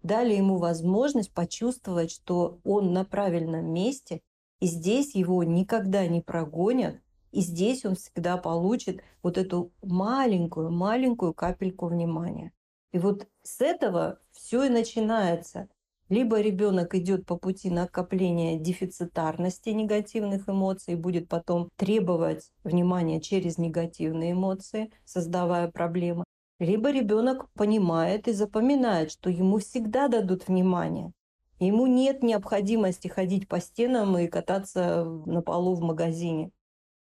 Дали 0.05 0.35
ему 0.35 0.59
возможность 0.59 1.35
почувствовать, 1.35 2.13
что 2.13 2.61
он 2.63 2.93
на 2.93 3.05
правильном 3.05 3.73
месте, 3.73 4.21
и 4.61 4.67
здесь 4.67 5.17
его 5.17 5.43
никогда 5.43 6.07
не 6.07 6.21
прогонят, 6.21 7.01
и 7.33 7.41
здесь 7.41 7.85
он 7.85 7.97
всегда 7.97 8.37
получит 8.37 9.03
вот 9.25 9.37
эту 9.37 9.73
маленькую-маленькую 9.83 11.35
капельку 11.35 11.87
внимания. 11.87 12.53
И 12.93 13.01
вот 13.01 13.27
с 13.43 13.61
этого 13.61 14.21
все 14.31 14.63
и 14.63 14.69
начинается. 14.69 15.69
Либо 16.09 16.41
ребенок 16.41 16.95
идет 16.95 17.27
по 17.27 17.37
пути 17.37 17.69
накопления 17.69 18.59
дефицитарности 18.59 19.69
негативных 19.71 20.49
эмоций, 20.49 20.95
будет 20.95 21.29
потом 21.29 21.69
требовать 21.77 22.51
внимания 22.65 23.21
через 23.21 23.59
негативные 23.59 24.33
эмоции, 24.33 24.91
создавая 25.05 25.71
проблемы. 25.71 26.25
Либо 26.61 26.91
ребенок 26.91 27.51
понимает 27.53 28.27
и 28.27 28.33
запоминает, 28.33 29.13
что 29.13 29.29
ему 29.29 29.59
всегда 29.59 30.09
дадут 30.09 30.49
внимание. 30.49 31.13
Ему 31.61 31.87
нет 31.87 32.23
необходимости 32.23 33.09
ходить 33.09 33.47
по 33.47 33.61
стенам 33.61 34.17
и 34.17 34.29
кататься 34.29 35.05
на 35.05 35.43
полу 35.43 35.75
в 35.75 35.83
магазине. 35.83 36.51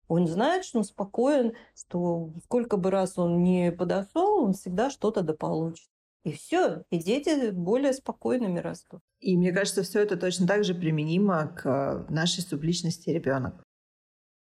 Он 0.09 0.27
знает, 0.27 0.65
что 0.65 0.79
он 0.79 0.83
спокоен, 0.83 1.53
что 1.75 2.31
сколько 2.43 2.77
бы 2.77 2.91
раз 2.91 3.17
он 3.17 3.43
не 3.43 3.71
подошел, 3.71 4.43
он 4.43 4.53
всегда 4.53 4.89
что-то 4.89 5.21
дополучит. 5.21 5.87
И 6.23 6.33
все, 6.33 6.83
и 6.89 6.99
дети 6.99 7.51
более 7.51 7.93
спокойными 7.93 8.59
растут. 8.59 9.01
И 9.19 9.37
мне 9.37 9.51
кажется, 9.51 9.83
все 9.83 10.01
это 10.01 10.17
точно 10.17 10.47
так 10.47 10.63
же 10.63 10.75
применимо 10.75 11.47
к 11.47 12.05
нашей 12.09 12.41
субличности 12.41 13.09
ребенка, 13.09 13.63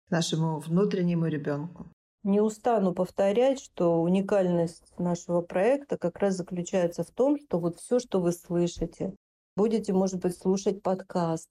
к 0.08 0.10
нашему 0.10 0.58
внутреннему 0.58 1.26
ребенку. 1.26 1.90
Не 2.22 2.40
устану 2.40 2.92
повторять, 2.92 3.60
что 3.60 4.02
уникальность 4.02 4.98
нашего 4.98 5.42
проекта 5.42 5.96
как 5.96 6.18
раз 6.18 6.34
заключается 6.36 7.04
в 7.04 7.10
том, 7.10 7.36
что 7.38 7.60
вот 7.60 7.76
все, 7.76 7.98
что 7.98 8.20
вы 8.20 8.32
слышите, 8.32 9.14
будете, 9.54 9.92
может 9.92 10.20
быть, 10.20 10.36
слушать 10.36 10.82
подкаст, 10.82 11.48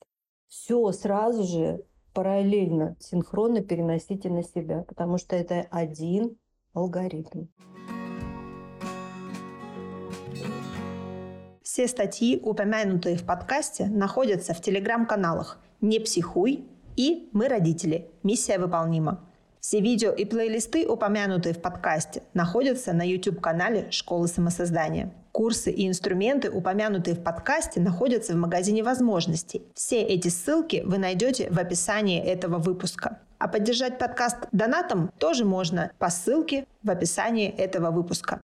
все 0.48 0.92
сразу 0.92 1.44
же 1.44 1.86
параллельно, 2.14 2.96
синхронно 3.00 3.62
переносите 3.62 4.30
на 4.30 4.44
себя, 4.44 4.84
потому 4.88 5.18
что 5.18 5.36
это 5.36 5.68
один 5.72 6.38
алгоритм. 6.74 7.46
Все 11.76 11.90
статьи, 11.90 12.40
упомянутые 12.42 13.18
в 13.18 13.26
подкасте, 13.26 13.88
находятся 13.88 14.54
в 14.54 14.62
телеграм-каналах 14.62 15.60
«Не 15.82 16.00
психуй» 16.00 16.64
и 16.96 17.28
«Мы 17.34 17.50
родители. 17.50 18.10
Миссия 18.24 18.60
выполнима». 18.60 19.20
Все 19.60 19.82
видео 19.82 20.14
и 20.14 20.24
плейлисты, 20.24 20.88
упомянутые 20.88 21.54
в 21.54 21.62
подкасте, 21.62 22.24
находятся 22.34 22.94
на 22.94 23.06
YouTube-канале 23.06 23.88
«Школы 23.92 24.30
самосоздания». 24.30 25.12
Курсы 25.34 25.70
и 25.70 25.86
инструменты, 25.86 26.50
упомянутые 26.50 27.14
в 27.14 27.22
подкасте, 27.22 27.82
находятся 27.82 28.32
в 28.32 28.38
магазине 28.38 28.82
возможностей. 28.82 29.62
Все 29.74 30.02
эти 30.02 30.30
ссылки 30.30 30.82
вы 30.86 30.98
найдете 30.98 31.50
в 31.52 31.60
описании 31.60 32.24
этого 32.24 32.58
выпуска. 32.58 33.20
А 33.38 33.50
поддержать 33.50 34.00
подкаст 34.00 34.38
донатом 34.54 35.12
тоже 35.20 35.44
можно 35.44 35.92
по 36.00 36.10
ссылке 36.10 36.68
в 36.84 36.90
описании 36.90 37.50
этого 37.50 37.92
выпуска. 37.92 38.40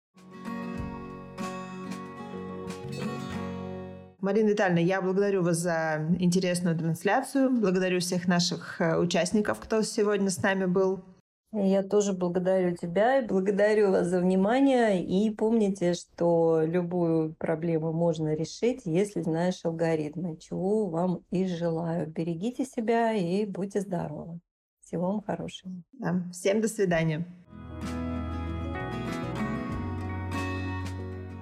Марина 4.27 4.49
Витальевна, 4.49 4.81
я 4.81 5.01
благодарю 5.01 5.45
вас 5.45 5.59
за 5.59 6.05
интересную 6.19 6.77
трансляцию. 6.77 7.49
Благодарю 7.49 8.01
всех 8.01 8.27
наших 8.27 8.81
э, 8.81 8.99
участников, 8.99 9.61
кто 9.61 9.83
сегодня 9.83 10.31
с 10.31 10.43
нами 10.43 10.65
был. 10.65 11.05
Я 11.53 11.85
тоже 11.85 12.13
благодарю 12.13 12.75
тебя 12.75 13.21
и 13.21 13.25
благодарю 13.25 13.93
вас 13.93 14.09
за 14.09 14.19
внимание. 14.19 15.01
И 15.01 15.31
помните, 15.31 15.95
что 15.95 16.61
любую 16.65 17.37
проблему 17.37 17.93
можно 17.93 18.35
решить, 18.35 18.83
если 18.85 19.23
знаешь 19.23 19.61
алгоритмы, 19.63 20.37
чего 20.39 20.89
вам 20.89 21.21
и 21.31 21.47
желаю. 21.47 22.09
Берегите 22.09 22.65
себя 22.65 23.13
и 23.13 23.47
будьте 23.47 23.81
здоровы. 23.81 24.41
Всего 24.83 25.07
вам 25.07 25.23
хорошего. 25.23 25.73
Да. 25.93 26.25
Всем 26.33 26.61
до 26.61 26.67
свидания. 26.67 27.25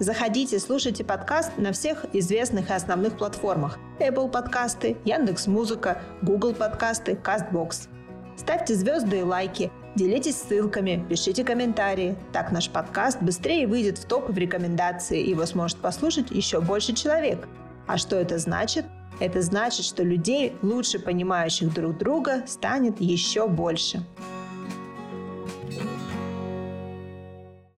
Заходите, 0.05 0.59
слушайте 0.59 1.03
подкаст 1.03 1.57
на 1.57 1.73
всех 1.73 2.05
известных 2.13 2.69
и 2.69 2.75
основных 2.75 3.17
платформах. 3.17 3.79
Apple 3.99 4.31
подкасты, 4.31 4.99
Яндекс 5.07 5.47
Музыка, 5.47 6.03
Google 6.21 6.53
подкасты, 6.53 7.13
CastBox. 7.13 7.89
Ставьте 8.37 8.75
звезды 8.75 9.21
и 9.21 9.23
лайки, 9.23 9.73
делитесь 9.95 10.37
ссылками, 10.37 11.03
пишите 11.09 11.43
комментарии. 11.43 12.19
Так 12.35 12.53
наш 12.53 12.69
подкаст 12.69 13.23
быстрее 13.23 13.67
выйдет 13.67 13.97
в 13.97 14.05
топ 14.05 14.29
в 14.29 14.37
рекомендации, 14.37 15.23
и 15.23 15.31
его 15.31 15.47
сможет 15.47 15.79
послушать 15.79 16.31
еще 16.31 16.61
больше 16.61 16.93
человек. 16.93 17.49
А 17.87 17.97
что 17.97 18.17
это 18.17 18.37
значит? 18.37 18.85
Это 19.21 19.41
значит, 19.41 19.87
что 19.87 20.03
людей, 20.03 20.55
лучше 20.61 20.99
понимающих 20.99 21.73
друг 21.73 21.97
друга, 21.97 22.43
станет 22.47 23.01
еще 23.01 23.49
больше. 23.49 24.05